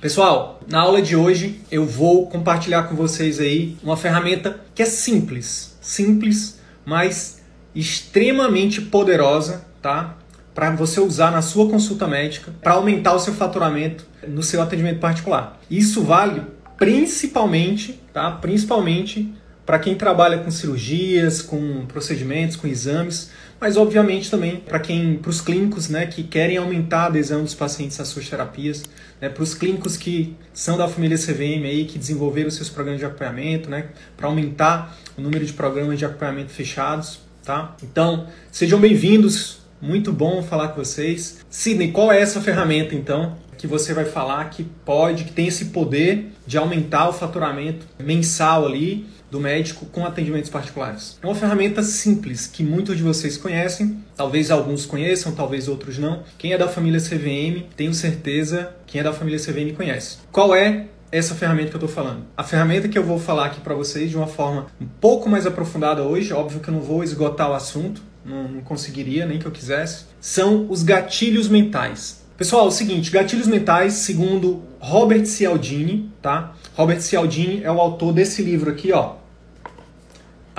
[0.00, 4.86] Pessoal, na aula de hoje eu vou compartilhar com vocês aí uma ferramenta que é
[4.86, 7.42] simples, simples, mas
[7.74, 10.16] extremamente poderosa, tá?
[10.54, 15.00] Para você usar na sua consulta médica para aumentar o seu faturamento no seu atendimento
[15.00, 15.60] particular.
[15.70, 16.44] Isso vale
[16.78, 18.30] principalmente, tá?
[18.30, 19.34] Principalmente
[19.66, 25.30] para quem trabalha com cirurgias, com procedimentos, com exames, mas obviamente também para quem, para
[25.30, 28.84] os clínicos, né, que querem aumentar a adesão dos pacientes às suas terapias,
[29.20, 33.06] né, para os clínicos que são da família CVM aí, que desenvolveram seus programas de
[33.06, 37.76] acompanhamento, né, para aumentar o número de programas de acompanhamento fechados, tá?
[37.82, 41.44] Então, sejam bem-vindos, muito bom falar com vocês.
[41.50, 45.66] Sidney, qual é essa ferramenta então que você vai falar que pode, que tem esse
[45.66, 51.18] poder de aumentar o faturamento mensal ali do médico com atendimentos particulares.
[51.22, 56.22] É uma ferramenta simples que muitos de vocês conhecem, talvez alguns conheçam, talvez outros não.
[56.36, 60.18] Quem é da família CVM, tenho certeza, quem é da família CVM conhece.
[60.32, 62.24] Qual é essa ferramenta que eu estou falando.
[62.36, 65.46] A ferramenta que eu vou falar aqui para vocês de uma forma um pouco mais
[65.46, 69.50] aprofundada hoje, óbvio que eu não vou esgotar o assunto, não, conseguiria nem que eu
[69.50, 72.20] quisesse, são os gatilhos mentais.
[72.36, 76.54] Pessoal, é o seguinte, gatilhos mentais, segundo Robert Cialdini, tá?
[76.74, 79.16] Robert Cialdini é o autor desse livro aqui, ó,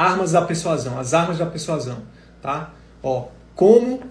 [0.01, 1.99] Armas da persuasão, as armas da persuasão,
[2.41, 2.71] tá?
[3.03, 4.01] Ó, como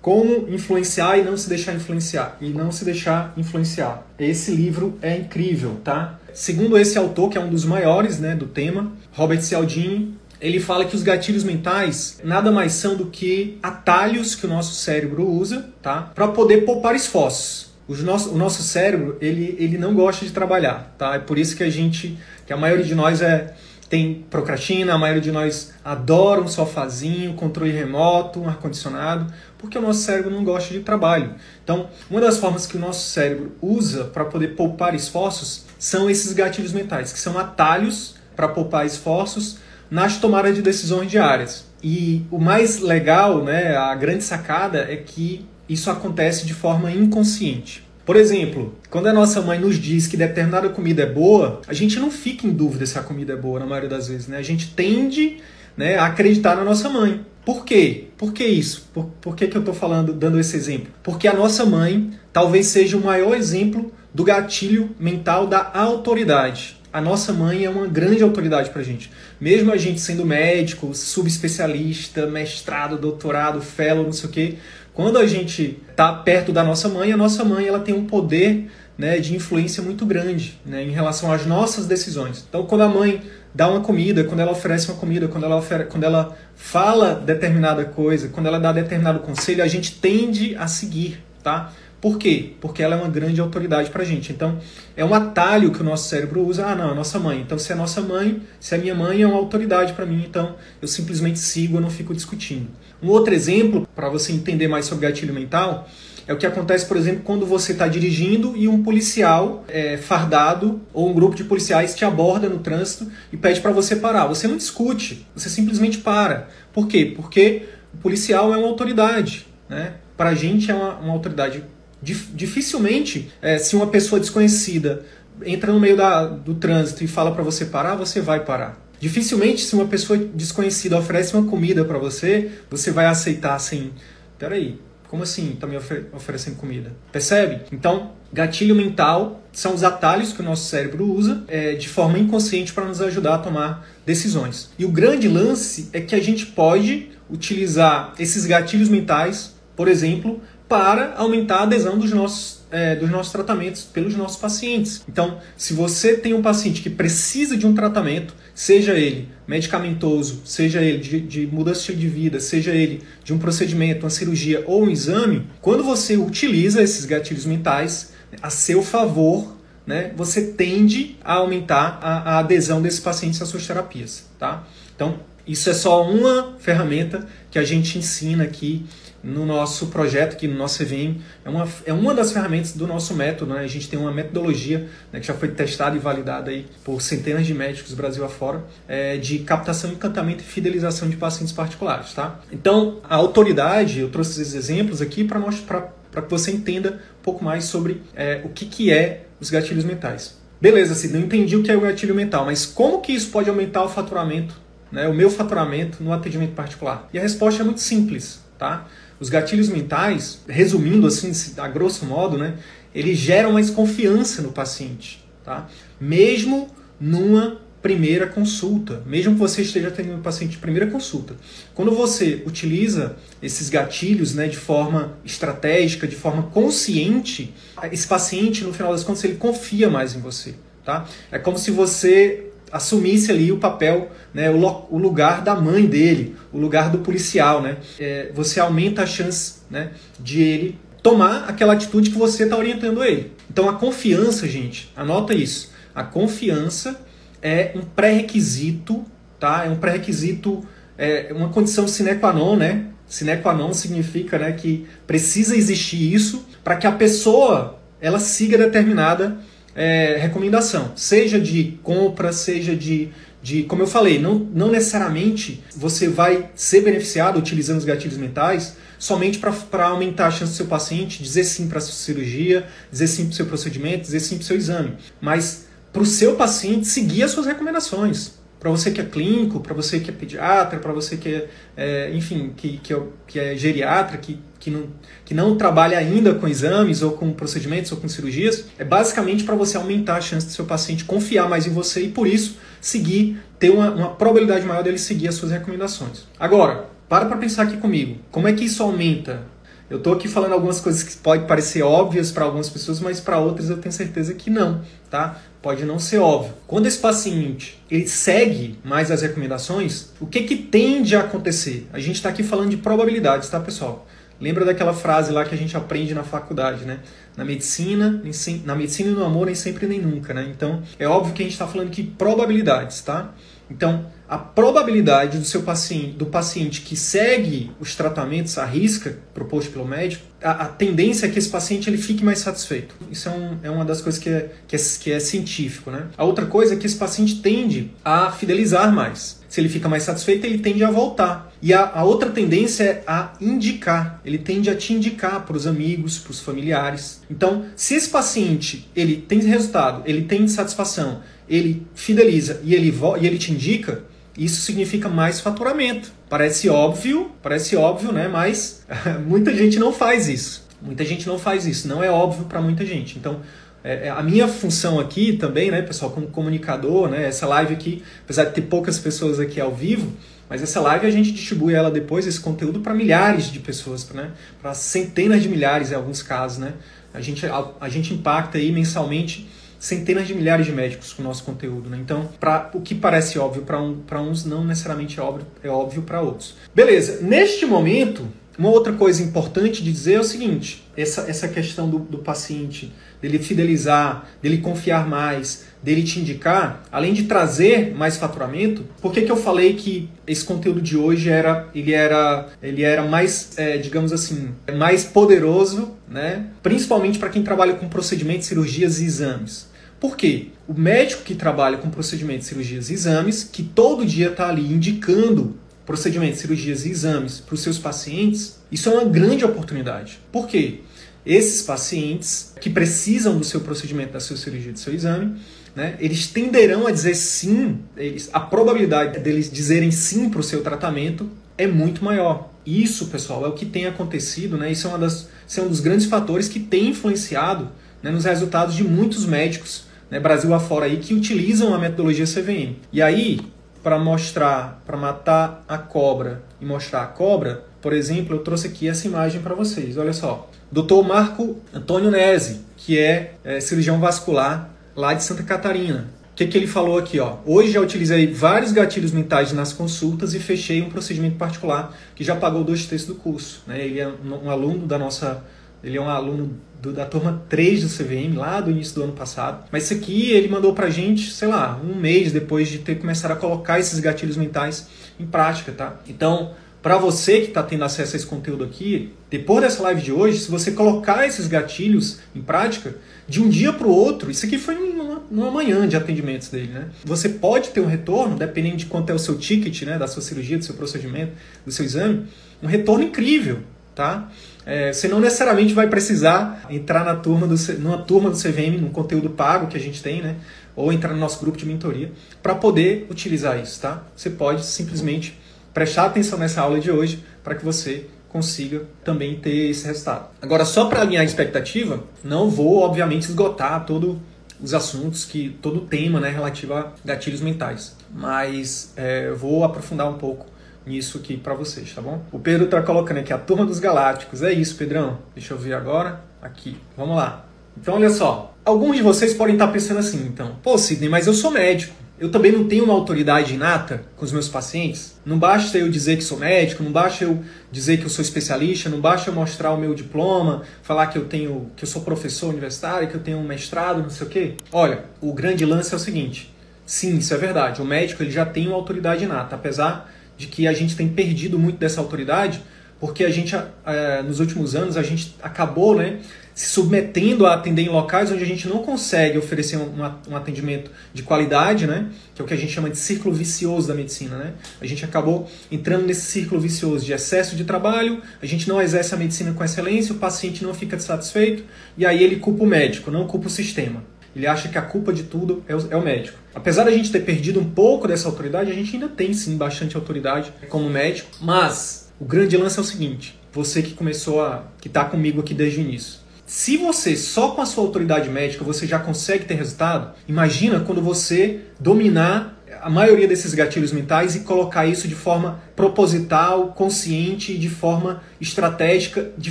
[0.00, 4.06] como influenciar e não se deixar influenciar e não se deixar influenciar.
[4.18, 6.18] Esse livro é incrível, tá?
[6.32, 10.84] Segundo esse autor, que é um dos maiores, né, do tema, Robert Cialdini, ele fala
[10.84, 15.68] que os gatilhos mentais nada mais são do que atalhos que o nosso cérebro usa,
[15.82, 16.12] tá?
[16.14, 17.68] Para poder poupar esforços.
[17.88, 21.16] O nosso, o nosso cérebro, ele, ele não gosta de trabalhar, tá?
[21.16, 23.54] É por isso que a gente, que a maioria de nós é
[23.88, 29.82] tem procrastina, a maioria de nós adora um sofazinho, controle remoto, um ar-condicionado, porque o
[29.82, 31.34] nosso cérebro não gosta de trabalho.
[31.64, 36.32] Então, uma das formas que o nosso cérebro usa para poder poupar esforços são esses
[36.32, 39.58] gatilhos mentais, que são atalhos para poupar esforços
[39.90, 41.66] nas tomadas de decisões diárias.
[41.82, 47.87] E o mais legal, né, a grande sacada é que isso acontece de forma inconsciente.
[48.08, 52.00] Por exemplo, quando a nossa mãe nos diz que determinada comida é boa, a gente
[52.00, 54.38] não fica em dúvida se a comida é boa na maioria das vezes, né?
[54.38, 55.42] A gente tende
[55.76, 57.20] né, a acreditar na nossa mãe.
[57.44, 58.06] Por quê?
[58.16, 58.88] Por que isso?
[58.94, 60.90] Por, por que, que eu estou falando, dando esse exemplo?
[61.02, 66.78] Porque a nossa mãe talvez seja o maior exemplo do gatilho mental da autoridade.
[66.90, 69.10] A nossa mãe é uma grande autoridade para a gente.
[69.38, 74.54] Mesmo a gente sendo médico, subespecialista, mestrado, doutorado, fellow, não sei o quê,
[74.98, 78.68] quando a gente está perto da nossa mãe, a nossa mãe ela tem um poder
[78.98, 82.44] né, de influência muito grande né, em relação às nossas decisões.
[82.48, 83.22] Então, quando a mãe
[83.54, 87.84] dá uma comida, quando ela oferece uma comida, quando ela, ofere, quando ela fala determinada
[87.84, 91.72] coisa, quando ela dá determinado conselho, a gente tende a seguir, tá?
[92.00, 92.54] Por quê?
[92.60, 94.32] Porque ela é uma grande autoridade para a gente.
[94.32, 94.58] Então,
[94.96, 96.66] é um atalho que o nosso cérebro usa.
[96.66, 97.40] Ah, não, é nossa mãe.
[97.40, 100.24] Então, se é nossa mãe, se é minha mãe, é uma autoridade para mim.
[100.28, 102.68] Então, eu simplesmente sigo, eu não fico discutindo.
[103.02, 105.88] Um outro exemplo, para você entender mais sobre gatilho mental,
[106.26, 110.80] é o que acontece, por exemplo, quando você está dirigindo e um policial é, fardado
[110.92, 114.26] ou um grupo de policiais te aborda no trânsito e pede para você parar.
[114.26, 116.48] Você não discute, você simplesmente para.
[116.72, 117.12] Por quê?
[117.16, 117.62] Porque
[117.94, 119.46] o policial é uma autoridade.
[119.68, 119.94] Né?
[120.16, 121.64] Para a gente é uma, uma autoridade
[122.00, 125.04] Dificilmente, é, se uma pessoa desconhecida
[125.44, 128.78] entra no meio da, do trânsito e fala para você parar, você vai parar.
[129.00, 133.92] Dificilmente, se uma pessoa desconhecida oferece uma comida para você, você vai aceitar assim:
[134.38, 135.76] peraí, como assim tá me
[136.12, 136.92] oferecendo comida?
[137.10, 137.62] Percebe?
[137.72, 142.72] Então, gatilho mental são os atalhos que o nosso cérebro usa é, de forma inconsciente
[142.72, 144.70] para nos ajudar a tomar decisões.
[144.78, 150.40] E o grande lance é que a gente pode utilizar esses gatilhos mentais, por exemplo,
[150.68, 155.02] para aumentar a adesão dos nossos, é, dos nossos tratamentos pelos nossos pacientes.
[155.08, 160.82] Então, se você tem um paciente que precisa de um tratamento, seja ele medicamentoso, seja
[160.82, 164.84] ele de, de mudança de de vida, seja ele de um procedimento, uma cirurgia ou
[164.84, 168.12] um exame, quando você utiliza esses gatilhos mentais
[168.42, 169.56] a seu favor,
[169.86, 174.26] né, você tende a aumentar a, a adesão desses pacientes às suas terapias.
[174.38, 174.66] Tá?
[174.94, 178.84] Então, isso é só uma ferramenta que a gente ensina aqui
[179.22, 181.16] no nosso projeto, aqui no nosso CVM.
[181.44, 183.54] É uma, é uma das ferramentas do nosso método.
[183.54, 183.60] Né?
[183.60, 187.46] A gente tem uma metodologia né, que já foi testada e validada aí por centenas
[187.46, 192.12] de médicos Brasil afora, é, de captação, encantamento e fidelização de pacientes particulares.
[192.14, 192.40] Tá?
[192.52, 197.64] Então, a autoridade, eu trouxe esses exemplos aqui para que você entenda um pouco mais
[197.64, 200.38] sobre é, o que, que é os gatilhos mentais.
[200.60, 203.48] Beleza, Cid, não entendi o que é o gatilho mental, mas como que isso pode
[203.48, 204.56] aumentar o faturamento,
[204.90, 207.08] né, o meu faturamento no atendimento particular?
[207.12, 208.86] E a resposta é muito simples, tá?
[209.20, 212.54] Os gatilhos mentais, resumindo assim, a grosso modo, né,
[212.94, 215.68] eles geram mais confiança no paciente, tá?
[216.00, 216.68] Mesmo
[217.00, 221.36] numa primeira consulta, mesmo que você esteja tendo um paciente de primeira consulta.
[221.74, 227.54] Quando você utiliza esses gatilhos né, de forma estratégica, de forma consciente,
[227.92, 230.54] esse paciente, no final das contas, ele confia mais em você.
[230.84, 231.06] Tá?
[231.30, 236.36] É como se você assumisse ali o papel, né, o, o lugar da mãe dele,
[236.52, 237.62] o lugar do policial.
[237.62, 237.76] Né?
[237.98, 243.02] É, você aumenta a chance né, de ele tomar aquela atitude que você está orientando
[243.02, 243.32] ele.
[243.50, 245.72] Então a confiança, gente, anota isso.
[245.94, 247.00] A confiança
[247.42, 249.04] é um pré-requisito,
[249.38, 249.64] tá?
[249.64, 250.64] É um pré-requisito,
[250.96, 252.86] é uma condição sine qua non, né?
[253.06, 258.58] Sine qua non significa né, que precisa existir isso para que a pessoa ela siga
[258.58, 259.38] determinada
[259.74, 263.10] é, recomendação, seja de compra, seja de,
[263.42, 268.76] de como eu falei, não, não necessariamente você vai ser beneficiado utilizando os gatilhos mentais
[268.98, 273.06] somente para aumentar a chance do seu paciente dizer sim para a sua cirurgia, dizer
[273.06, 276.34] sim para o seu procedimento, dizer sim para o seu exame, mas para o seu
[276.34, 278.36] paciente seguir as suas recomendações.
[278.58, 282.10] Para você que é clínico, para você que é pediatra, para você que é, é
[282.12, 284.86] enfim, que, que, é, que é geriatra, que, que, não,
[285.24, 289.54] que não trabalha ainda com exames ou com procedimentos ou com cirurgias, é basicamente para
[289.54, 293.40] você aumentar a chance do seu paciente confiar mais em você e por isso seguir,
[293.58, 296.24] ter uma, uma probabilidade maior dele seguir as suas recomendações.
[296.38, 298.18] Agora, para para pensar aqui comigo.
[298.30, 299.42] Como é que isso aumenta
[299.90, 303.38] eu estou aqui falando algumas coisas que podem parecer óbvias para algumas pessoas, mas para
[303.38, 305.40] outras eu tenho certeza que não, tá?
[305.62, 306.52] Pode não ser óbvio.
[306.66, 311.88] Quando esse paciente ele segue mais as recomendações, o que que tende a acontecer?
[311.90, 314.06] A gente está aqui falando de probabilidades, tá, pessoal?
[314.40, 317.00] Lembra daquela frase lá que a gente aprende na faculdade, né?
[317.36, 318.22] Na medicina,
[318.64, 320.46] na medicina e no amor, nem sempre nem nunca, né?
[320.48, 323.32] Então, é óbvio que a gente está falando de probabilidades, tá?
[323.70, 329.72] Então, a probabilidade do seu paciente, do paciente que segue os tratamentos à risca proposto
[329.72, 332.94] pelo médico, a, a tendência é que esse paciente ele fique mais satisfeito.
[333.10, 335.90] Isso é, um, é uma das coisas que é, que, é, que é científico.
[335.90, 336.08] Né?
[336.16, 339.38] A outra coisa é que esse paciente tende a fidelizar mais.
[339.48, 341.50] Se ele fica mais satisfeito, ele tende a voltar.
[341.62, 344.20] E a, a outra tendência é a indicar.
[344.24, 347.22] Ele tende a te indicar para os amigos, para os familiares.
[347.30, 353.26] Então, se esse paciente ele tem resultado, ele tem satisfação, ele fideliza e ele, e
[353.26, 354.02] ele te indica,
[354.36, 356.12] isso significa mais faturamento.
[356.28, 358.28] Parece óbvio, parece óbvio, né?
[358.28, 358.84] Mas
[359.26, 360.66] muita gente não faz isso.
[360.80, 361.88] Muita gente não faz isso.
[361.88, 363.18] Não é óbvio para muita gente.
[363.18, 363.40] Então,
[363.82, 368.02] é, é, a minha função aqui também, né, pessoal, como comunicador, né, essa live aqui,
[368.24, 370.12] apesar de ter poucas pessoas aqui ao vivo,
[370.48, 374.32] mas essa live a gente distribui ela depois, esse conteúdo, para milhares de pessoas, né,
[374.60, 376.58] para centenas de milhares em alguns casos.
[376.58, 376.74] Né.
[377.14, 381.24] A, gente, a, a gente impacta aí mensalmente centenas de milhares de médicos com o
[381.24, 381.88] nosso conteúdo.
[381.88, 381.98] Né?
[382.00, 386.02] Então, pra, o que parece óbvio para um, uns, não necessariamente é óbvio, é óbvio
[386.02, 386.54] para outros.
[386.74, 388.26] Beleza, neste momento,
[388.58, 392.92] uma outra coisa importante de dizer é o seguinte: essa, essa questão do, do paciente,
[393.20, 399.22] dele fidelizar, dele confiar mais, dele te indicar, além de trazer mais faturamento, por que,
[399.22, 403.78] que eu falei que esse conteúdo de hoje era ele era ele era mais, é,
[403.78, 406.46] digamos assim, mais poderoso, né?
[406.62, 409.68] Principalmente para quem trabalha com procedimentos, cirurgias e exames.
[410.00, 410.48] Por quê?
[410.66, 415.56] O médico que trabalha com procedimentos, cirurgias e exames, que todo dia está ali indicando
[415.84, 420.20] procedimentos, cirurgias e exames para os seus pacientes, isso é uma grande oportunidade.
[420.30, 420.80] Por quê?
[421.24, 425.36] Esses pacientes que precisam do seu procedimento, da sua cirurgia, do seu exame,
[425.74, 430.62] né, eles tenderão a dizer sim, eles, a probabilidade deles dizerem sim para o seu
[430.62, 432.50] tratamento é muito maior.
[432.64, 434.70] Isso, pessoal, é o que tem acontecido, né?
[434.70, 437.70] Isso é, uma das, é um dos grandes fatores que tem influenciado
[438.02, 442.76] né, nos resultados de muitos médicos, né, Brasil afora aí, que utilizam a metodologia CVM.
[442.92, 443.40] E aí,
[443.82, 448.88] para mostrar, para matar a cobra e mostrar a cobra, por exemplo, eu trouxe aqui
[448.88, 449.96] essa imagem para vocês.
[449.96, 450.50] Olha só.
[450.70, 451.06] Dr.
[451.06, 456.08] Marco Antônio Nese, que é, é cirurgião vascular lá de Santa Catarina.
[456.32, 457.18] O que, que ele falou aqui?
[457.18, 457.38] Ó?
[457.44, 462.36] Hoje já utilizei vários gatilhos mentais nas consultas e fechei um procedimento particular que já
[462.36, 463.62] pagou dois terços do curso.
[463.66, 463.84] Né?
[463.84, 465.42] Ele é um aluno da nossa.
[465.82, 469.12] Ele é um aluno do, da turma 3 do CVM, lá do início do ano
[469.12, 469.64] passado.
[469.72, 473.32] Mas isso aqui ele mandou pra gente, sei lá, um mês depois de ter começado
[473.32, 475.96] a colocar esses gatilhos mentais em prática, tá?
[476.08, 480.12] Então, para você que está tendo acesso a esse conteúdo aqui, depois dessa live de
[480.12, 482.94] hoje, se você colocar esses gatilhos em prática,
[483.26, 486.72] de um dia para o outro, isso aqui foi numa, numa manhã de atendimentos dele,
[486.72, 486.88] né?
[487.04, 490.22] Você pode ter um retorno, dependendo de quanto é o seu ticket, né, da sua
[490.22, 491.32] cirurgia, do seu procedimento,
[491.66, 492.26] do seu exame,
[492.62, 493.58] um retorno incrível,
[493.94, 494.30] tá?
[494.64, 498.90] É, você não necessariamente vai precisar entrar na turma do, numa turma do CVM, num
[498.90, 500.36] conteúdo pago que a gente tem, né?
[500.76, 504.04] Ou entrar no nosso grupo de mentoria para poder utilizar isso, tá?
[504.14, 505.36] Você pode simplesmente
[505.78, 510.26] prestar atenção nessa aula de hoje para que você consiga também ter esse resultado.
[510.42, 514.16] Agora, só para alinhar a expectativa, não vou, obviamente, esgotar todos
[514.60, 520.10] os assuntos, que todo o tema né, relativo a gatilhos mentais, mas é, vou aprofundar
[520.10, 520.46] um pouco
[520.84, 522.24] nisso aqui para vocês, tá bom?
[522.32, 524.42] O Pedro está colocando aqui a turma dos galácticos.
[524.42, 525.18] É isso, Pedrão.
[525.32, 526.24] Deixa eu ver agora.
[526.42, 526.76] Aqui.
[526.96, 527.46] Vamos lá.
[527.80, 528.52] Então, olha só.
[528.64, 531.94] Alguns de vocês podem estar pensando assim, então, pô, Sidney, mas eu sou médico.
[532.20, 535.20] Eu também não tenho uma autoridade inata com os meus pacientes.
[535.24, 538.88] Não basta eu dizer que sou médico, não basta eu dizer que eu sou especialista,
[538.88, 542.48] não basta eu mostrar o meu diploma, falar que eu tenho, que eu sou professor
[542.48, 544.54] universitário, que eu tenho um mestrado, não sei o quê.
[544.72, 546.52] Olha, o grande lance é o seguinte.
[546.84, 547.80] Sim, isso é verdade.
[547.80, 551.56] O médico ele já tem uma autoridade inata, apesar de que a gente tem perdido
[551.56, 552.60] muito dessa autoridade,
[553.00, 553.54] porque a gente,
[553.86, 556.18] é, nos últimos anos, a gente acabou, né,
[556.58, 559.92] se submetendo a atender em locais onde a gente não consegue oferecer um,
[560.28, 562.08] um, atendimento de qualidade, né?
[562.34, 564.36] que é o que a gente chama de círculo vicioso da medicina.
[564.36, 564.54] Né?
[564.80, 569.14] A gente acabou entrando nesse círculo vicioso de excesso de trabalho, a gente não exerce
[569.14, 571.62] a medicina com excelência, o paciente não fica satisfeito,
[571.96, 574.02] e aí ele culpa o médico, não culpa o sistema.
[574.34, 576.38] Ele acha que a culpa de tudo é o, é o médico.
[576.52, 579.94] Apesar da gente ter perdido um pouco dessa autoridade, a gente ainda tem sim bastante
[579.94, 584.64] autoridade como médico, mas o grande lance é o seguinte: você que começou a.
[584.80, 588.64] que está comigo aqui desde o início se você só com a sua autoridade médica
[588.64, 594.40] você já consegue ter resultado, imagina quando você dominar a maioria desses gatilhos mentais e
[594.40, 599.50] colocar isso de forma proposital, consciente, de forma estratégica, de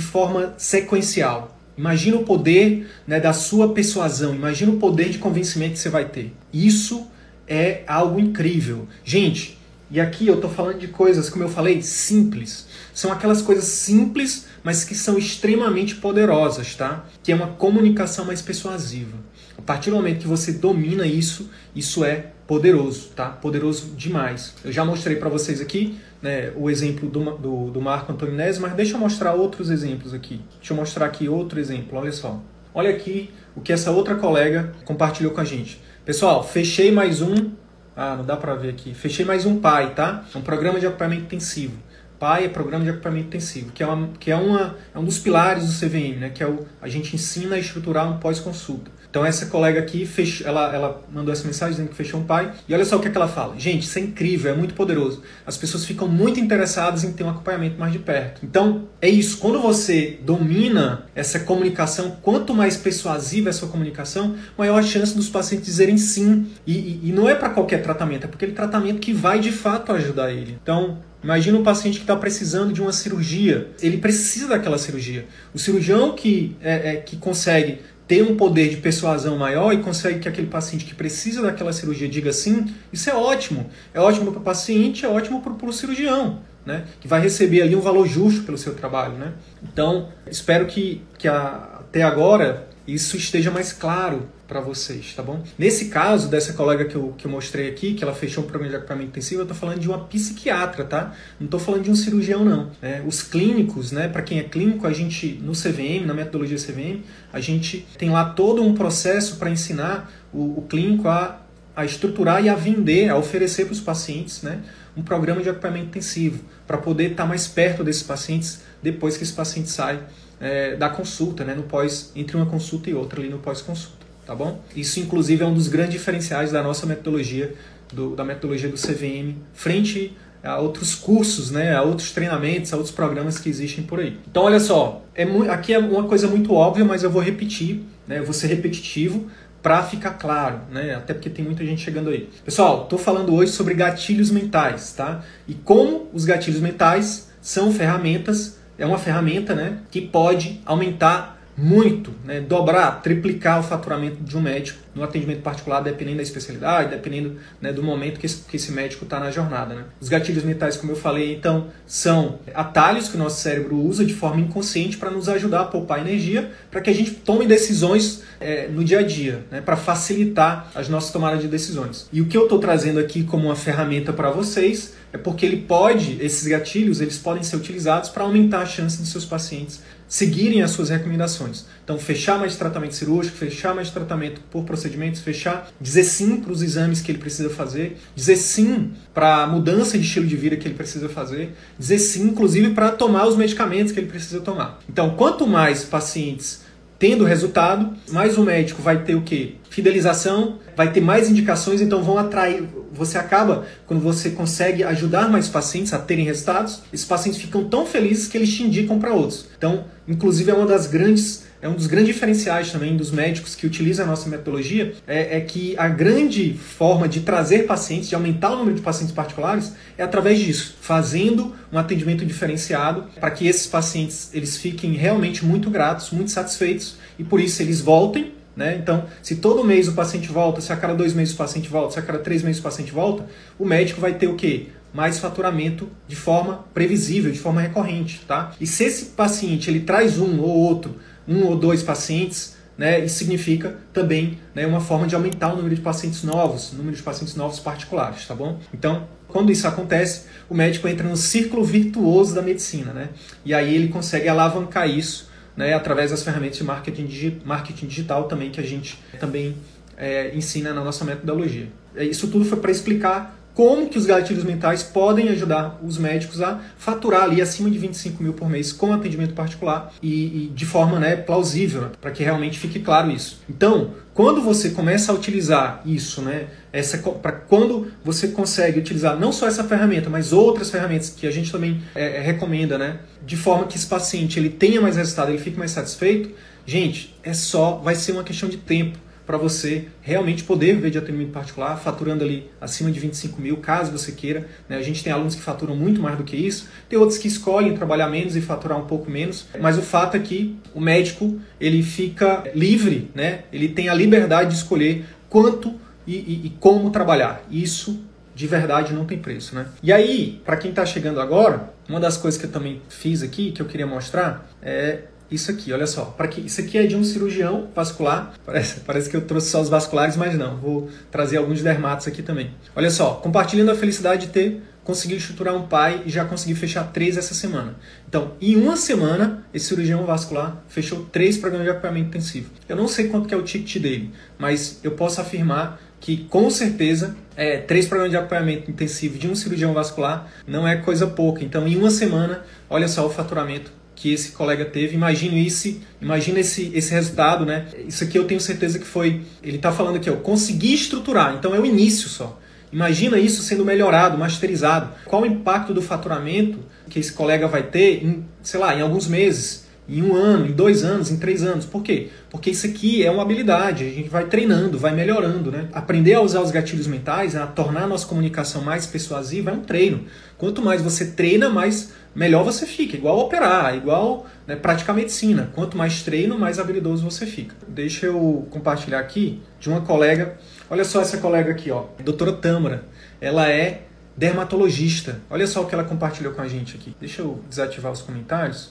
[0.00, 1.56] forma sequencial.
[1.76, 6.06] Imagina o poder né, da sua persuasão, imagina o poder de convencimento que você vai
[6.06, 6.34] ter.
[6.52, 7.06] Isso
[7.46, 8.88] é algo incrível.
[9.04, 9.57] Gente,
[9.90, 12.66] e aqui eu estou falando de coisas, como eu falei, simples.
[12.92, 17.06] São aquelas coisas simples mas que são extremamente poderosas, tá?
[17.22, 19.16] Que é uma comunicação mais persuasiva.
[19.56, 23.30] A partir do momento que você domina isso, isso é poderoso, tá?
[23.30, 24.54] Poderoso demais.
[24.64, 28.58] Eu já mostrei para vocês aqui né, o exemplo do, do, do Marco Antônio Neves,
[28.58, 30.40] mas deixa eu mostrar outros exemplos aqui.
[30.58, 32.42] Deixa eu mostrar aqui outro exemplo, olha só.
[32.74, 35.80] Olha aqui o que essa outra colega compartilhou com a gente.
[36.04, 37.52] Pessoal, fechei mais um.
[38.00, 38.94] Ah, não dá para ver aqui.
[38.94, 40.24] Fechei mais um PAI, tá?
[40.32, 41.76] É um programa de acompanhamento intensivo.
[42.16, 45.18] PAI é Programa de Acompanhamento Intensivo, que é, uma, que é, uma, é um dos
[45.18, 46.30] pilares do CVM, né?
[46.30, 48.88] que é o, a gente ensina a estruturar um pós-consulta.
[49.10, 50.44] Então essa colega aqui, fech...
[50.44, 52.52] ela, ela mandou essa mensagem dizendo que fechou um pai.
[52.68, 53.58] E olha só o que, é que ela fala.
[53.58, 55.22] Gente, isso é incrível, é muito poderoso.
[55.46, 58.44] As pessoas ficam muito interessadas em ter um acompanhamento mais de perto.
[58.44, 59.38] Então, é isso.
[59.38, 65.16] Quando você domina essa comunicação, quanto mais persuasiva é a sua comunicação, maior a chance
[65.16, 66.46] dos pacientes dizerem sim.
[66.66, 69.52] E, e, e não é para qualquer tratamento, é para aquele tratamento que vai de
[69.52, 70.58] fato ajudar ele.
[70.62, 73.72] Então, Imagina um paciente que está precisando de uma cirurgia.
[73.82, 75.26] Ele precisa daquela cirurgia.
[75.52, 80.18] O cirurgião que, é, é, que consegue ter um poder de persuasão maior e consegue
[80.18, 83.68] que aquele paciente que precisa daquela cirurgia diga sim, isso é ótimo.
[83.92, 86.86] É ótimo para o paciente, é ótimo para o cirurgião, né?
[86.98, 89.12] que vai receber ali um valor justo pelo seu trabalho.
[89.12, 89.34] Né?
[89.62, 95.44] Então, espero que, que a, até agora isso esteja mais claro para vocês, tá bom?
[95.58, 98.70] Nesse caso dessa colega que eu, que eu mostrei aqui, que ela fechou um programa
[98.70, 101.14] de acompanhamento intensivo, eu tô falando de uma psiquiatra, tá?
[101.38, 102.70] Não tô falando de um cirurgião, não.
[102.80, 104.08] É, os clínicos, né?
[104.08, 108.30] Para quem é clínico, a gente, no CVM, na metodologia CVM, a gente tem lá
[108.30, 111.42] todo um processo para ensinar o, o clínico a,
[111.76, 114.62] a estruturar e a vender, a oferecer para os pacientes, né?
[114.96, 119.24] Um programa de acompanhamento intensivo, para poder estar tá mais perto desses pacientes depois que
[119.24, 120.00] esse paciente sai
[120.40, 121.54] é, da consulta, né?
[121.54, 124.60] No pós, entre uma consulta e outra, ali no pós-consulta tá bom?
[124.76, 127.54] Isso, inclusive, é um dos grandes diferenciais da nossa metodologia,
[127.90, 130.14] do, da metodologia do CVM, frente
[130.44, 134.18] a outros cursos, né, a outros treinamentos, a outros programas que existem por aí.
[134.30, 138.18] Então, olha só, é aqui é uma coisa muito óbvia, mas eu vou repetir, né,
[138.18, 139.30] eu vou ser repetitivo
[139.62, 142.28] para ficar claro, né, até porque tem muita gente chegando aí.
[142.44, 145.24] Pessoal, estou falando hoje sobre gatilhos mentais, tá?
[145.48, 152.14] E como os gatilhos mentais são ferramentas é uma ferramenta né, que pode aumentar muito,
[152.24, 157.36] né, dobrar, triplicar o faturamento de um médico no atendimento particular, dependendo da especialidade, dependendo
[157.60, 159.74] né, do momento que esse, que esse médico está na jornada.
[159.74, 159.84] Né.
[160.00, 164.14] Os gatilhos mentais, como eu falei, então, são atalhos que o nosso cérebro usa de
[164.14, 168.68] forma inconsciente para nos ajudar a poupar energia, para que a gente tome decisões é,
[168.68, 172.08] no dia a dia, né, para facilitar as nossas tomadas de decisões.
[172.12, 175.56] E o que eu estou trazendo aqui como uma ferramenta para vocês é porque ele
[175.56, 180.62] pode, esses gatilhos, eles podem ser utilizados para aumentar a chance de seus pacientes seguirem
[180.62, 181.66] as suas recomendações.
[181.84, 186.62] Então, fechar mais tratamento cirúrgico, fechar mais tratamento por procedimentos, fechar, dizer sim para os
[186.62, 190.66] exames que ele precisa fazer, dizer sim para a mudança de estilo de vida que
[190.66, 194.80] ele precisa fazer, dizer sim, inclusive, para tomar os medicamentos que ele precisa tomar.
[194.88, 196.66] Então, quanto mais pacientes
[196.98, 199.54] tendo resultado, mais o médico vai ter o quê?
[199.78, 202.64] Fidelização, vai ter mais indicações, então vão atrair.
[202.92, 207.86] Você acaba, quando você consegue ajudar mais pacientes a terem resultados, esses pacientes ficam tão
[207.86, 209.46] felizes que eles te indicam para outros.
[209.56, 213.66] Então, inclusive, é uma das grandes é um dos grandes diferenciais também dos médicos que
[213.66, 218.52] utilizam a nossa metodologia é, é, que a grande forma de trazer pacientes, de aumentar
[218.52, 223.66] o número de pacientes particulares, é através disso, fazendo um atendimento diferenciado para que esses
[223.66, 228.37] pacientes eles fiquem realmente muito gratos, muito satisfeitos e por isso eles voltem.
[228.58, 228.76] Né?
[228.76, 231.92] Então, se todo mês o paciente volta, se a cada dois meses o paciente volta,
[231.92, 233.24] se a cada três meses o paciente volta,
[233.56, 234.66] o médico vai ter o quê?
[234.92, 238.54] mais faturamento de forma previsível, de forma recorrente, tá?
[238.58, 240.96] E se esse paciente ele traz um ou outro
[241.28, 245.74] um ou dois pacientes, né, isso significa também né, uma forma de aumentar o número
[245.74, 248.58] de pacientes novos, o número de pacientes novos particulares, tá bom?
[248.72, 253.10] Então, quando isso acontece, o médico entra no círculo virtuoso da medicina, né?
[253.44, 255.27] E aí ele consegue alavancar isso,
[255.58, 259.56] né, através das ferramentas de marketing, marketing digital também que a gente também
[259.96, 261.66] é, ensina na nossa metodologia.
[261.96, 266.60] Isso tudo foi para explicar como que os gatilhos mentais podem ajudar os médicos a
[266.78, 271.00] faturar ali acima de 25 mil por mês com atendimento particular e, e de forma
[271.00, 273.42] né, plausível, né, para que realmente fique claro isso.
[273.50, 279.32] Então, quando você começa a utilizar isso, né, essa, para quando você consegue utilizar não
[279.32, 283.36] só essa ferramenta, mas outras ferramentas que a gente também é, é recomenda, né, de
[283.36, 286.30] forma que esse paciente ele tenha mais resultado, ele fique mais satisfeito,
[286.64, 290.96] gente, é só, vai ser uma questão de tempo para você realmente poder viver de
[290.96, 294.48] atendimento particular, faturando ali acima de 25 mil, caso você queira.
[294.66, 294.78] Né?
[294.78, 297.76] A gente tem alunos que faturam muito mais do que isso, tem outros que escolhem
[297.76, 301.82] trabalhar menos e faturar um pouco menos, mas o fato é que o médico ele
[301.82, 303.40] fica livre, né?
[303.52, 305.74] ele tem a liberdade de escolher quanto
[306.06, 307.44] e, e, e como trabalhar.
[307.50, 308.02] Isso
[308.34, 309.66] de verdade não tem preço, né?
[309.82, 313.52] E aí, para quem está chegando agora, uma das coisas que eu também fiz aqui,
[313.52, 316.06] que eu queria mostrar, é isso aqui, olha só.
[316.06, 318.34] Para que isso aqui é de um cirurgião vascular.
[318.44, 320.56] Parece, parece que eu trouxe só os vasculares, mas não.
[320.56, 322.50] Vou trazer alguns dermatos aqui também.
[322.74, 326.84] Olha só, compartilhando a felicidade de ter conseguido estruturar um pai e já consegui fechar
[326.84, 327.76] três essa semana.
[328.08, 332.50] Então, em uma semana, esse cirurgião vascular fechou três programas de acompanhamento intensivo.
[332.66, 336.48] Eu não sei quanto que é o ticket dele, mas eu posso afirmar que com
[336.48, 341.44] certeza é, três programas de acompanhamento intensivo de um cirurgião vascular não é coisa pouca.
[341.44, 344.94] Então, em uma semana, olha só o faturamento que esse colega teve.
[344.94, 347.66] Imagino isso, imagina esse, esse resultado, né?
[347.86, 349.22] Isso aqui eu tenho certeza que foi.
[349.42, 351.34] Ele está falando aqui, ó, consegui estruturar.
[351.36, 352.38] Então é o início só.
[352.72, 354.90] Imagina isso sendo melhorado, masterizado.
[355.04, 359.08] Qual o impacto do faturamento que esse colega vai ter em, sei lá, em alguns
[359.08, 361.64] meses, em um ano, em dois anos, em três anos.
[361.64, 362.08] Por quê?
[362.28, 365.68] Porque isso aqui é uma habilidade, a gente vai treinando, vai melhorando, né?
[365.72, 369.60] Aprender a usar os gatilhos mentais, a tornar a nossa comunicação mais persuasiva é um
[369.60, 370.04] treino.
[370.36, 372.96] Quanto mais você treina, mais melhor você fica.
[372.96, 375.50] Igual operar, igual né, praticar medicina.
[375.54, 377.54] Quanto mais treino, mais habilidoso você fica.
[377.68, 380.36] Deixa eu compartilhar aqui de uma colega.
[380.68, 382.84] Olha só essa colega aqui, ó, doutora Tâmara.
[383.20, 383.82] Ela é
[384.16, 385.20] dermatologista.
[385.30, 386.94] Olha só o que ela compartilhou com a gente aqui.
[386.98, 388.70] Deixa eu desativar os comentários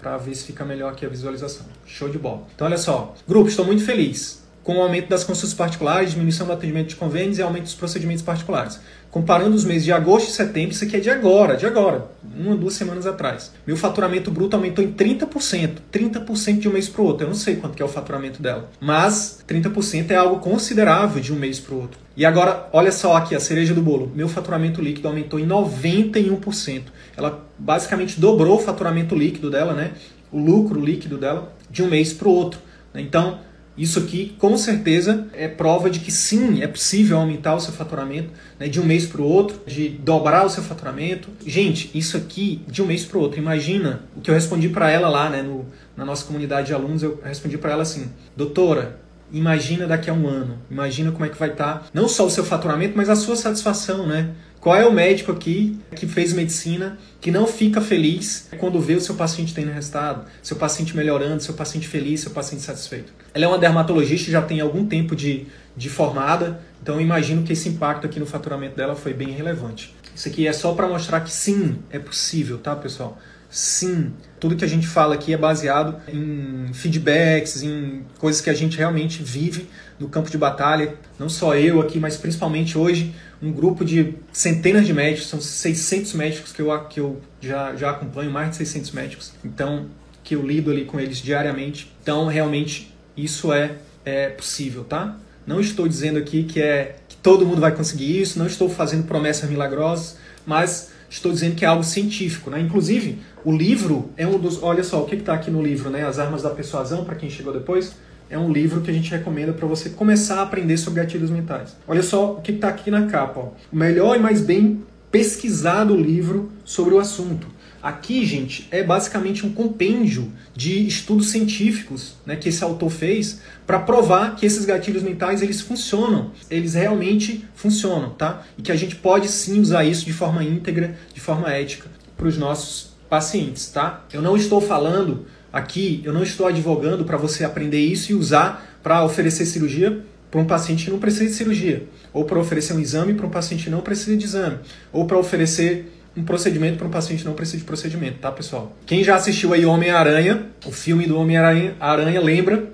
[0.00, 1.66] para ver se fica melhor aqui a visualização.
[1.86, 2.42] Show de bola.
[2.54, 6.52] Então olha só, grupo, estou muito feliz com o aumento das consultas particulares, diminuição do
[6.52, 8.78] atendimento de convênios e aumento dos procedimentos particulares.
[9.10, 12.54] Comparando os meses de agosto e setembro, isso aqui é de agora, de agora, uma,
[12.54, 13.52] duas semanas atrás.
[13.66, 17.24] Meu faturamento bruto aumentou em 30%, 30% de um mês para o outro.
[17.24, 21.32] Eu não sei quanto que é o faturamento dela, mas 30% é algo considerável de
[21.32, 21.98] um mês para o outro.
[22.14, 24.12] E agora, olha só aqui a cereja do bolo.
[24.14, 26.82] Meu faturamento líquido aumentou em 91%.
[27.16, 29.92] Ela basicamente dobrou o faturamento líquido dela, né?
[30.30, 32.60] O lucro líquido dela de um mês para o outro.
[32.94, 33.38] Então,
[33.78, 38.30] isso aqui, com certeza, é prova de que sim, é possível aumentar o seu faturamento
[38.58, 41.28] né, de um mês para o outro, de dobrar o seu faturamento.
[41.46, 43.38] Gente, isso aqui de um mês para o outro.
[43.38, 45.64] Imagina o que eu respondi para ela lá né, no,
[45.96, 47.04] na nossa comunidade de alunos.
[47.04, 48.98] Eu respondi para ela assim: Doutora,
[49.32, 50.58] imagina daqui a um ano.
[50.68, 53.36] Imagina como é que vai estar, tá, não só o seu faturamento, mas a sua
[53.36, 54.30] satisfação, né?
[54.60, 59.00] Qual é o médico aqui que fez medicina que não fica feliz quando vê o
[59.00, 63.12] seu paciente tendo resultado, seu paciente melhorando, seu paciente feliz, seu paciente satisfeito?
[63.32, 67.68] Ela é uma dermatologista, já tem algum tempo de, de formada, então imagino que esse
[67.68, 69.94] impacto aqui no faturamento dela foi bem relevante.
[70.14, 73.16] Isso aqui é só para mostrar que sim, é possível, tá, pessoal?
[73.48, 78.54] Sim, tudo que a gente fala aqui é baseado em feedbacks, em coisas que a
[78.54, 79.68] gente realmente vive
[79.98, 80.94] no campo de batalha.
[81.18, 86.14] Não só eu aqui, mas principalmente hoje, um grupo de centenas de médicos, são 600
[86.14, 89.86] médicos que eu, que eu já, já acompanho, mais de 600 médicos, então
[90.24, 91.90] que eu lido ali com eles diariamente.
[92.02, 95.16] Então, realmente, isso é, é possível, tá?
[95.46, 99.06] Não estou dizendo aqui que é que todo mundo vai conseguir isso, não estou fazendo
[99.06, 102.60] promessas milagrosas, mas estou dizendo que é algo científico, né?
[102.60, 104.62] Inclusive, o livro é um dos.
[104.62, 106.06] Olha só, o que está aqui no livro, né?
[106.06, 107.94] As Armas da Persuasão, para quem chegou depois.
[108.30, 111.76] É um livro que a gente recomenda para você começar a aprender sobre gatilhos mentais.
[111.86, 113.40] Olha só o que está aqui na capa.
[113.40, 113.48] Ó.
[113.72, 117.46] O melhor e mais bem pesquisado livro sobre o assunto.
[117.82, 123.78] Aqui, gente, é basicamente um compêndio de estudos científicos né, que esse autor fez para
[123.78, 128.42] provar que esses gatilhos mentais eles funcionam, eles realmente funcionam, tá?
[128.58, 132.26] E que a gente pode sim usar isso de forma íntegra, de forma ética para
[132.26, 134.04] os nossos pacientes, tá?
[134.12, 138.78] Eu não estou falando aqui, eu não estou advogando para você aprender isso e usar
[138.82, 142.80] para oferecer cirurgia para um paciente que não precisa de cirurgia, ou para oferecer um
[142.80, 144.58] exame para um paciente que não precisa de exame,
[144.92, 148.76] ou para oferecer um procedimento para um paciente não precisa de procedimento, tá, pessoal?
[148.84, 152.70] Quem já assistiu aí Homem-Aranha, o filme do Homem-Aranha, Aranha, lembra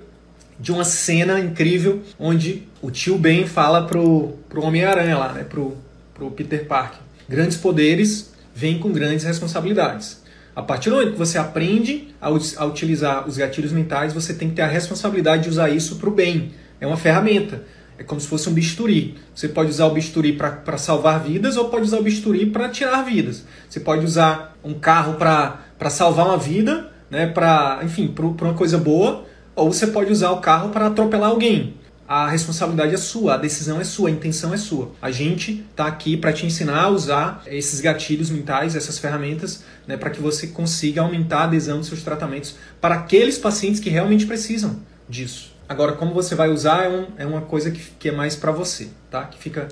[0.59, 5.77] de uma cena incrível onde o tio Ben fala pro, pro Homem-Aranha lá, né, pro,
[6.13, 6.99] pro Peter Parker.
[7.29, 10.23] Grandes poderes vêm com grandes responsabilidades.
[10.55, 14.49] A partir do momento que você aprende a, a utilizar os gatilhos mentais, você tem
[14.49, 16.53] que ter a responsabilidade de usar isso para o bem.
[16.79, 17.63] É uma ferramenta.
[17.97, 19.15] É como se fosse um bisturi.
[19.33, 23.03] Você pode usar o bisturi para salvar vidas ou pode usar o bisturi para tirar
[23.03, 23.45] vidas.
[23.69, 28.77] Você pode usar um carro para salvar uma vida, né, pra, enfim, para uma coisa
[28.77, 31.75] boa, ou você pode usar o carro para atropelar alguém.
[32.07, 34.91] A responsabilidade é sua, a decisão é sua, a intenção é sua.
[35.01, 39.97] A gente está aqui para te ensinar a usar esses gatilhos mentais, essas ferramentas, né,
[39.97, 44.25] para que você consiga aumentar a adesão dos seus tratamentos para aqueles pacientes que realmente
[44.25, 45.55] precisam disso.
[45.67, 48.51] Agora, como você vai usar é, um, é uma coisa que, que é mais para
[48.51, 49.23] você, tá?
[49.23, 49.67] Que fica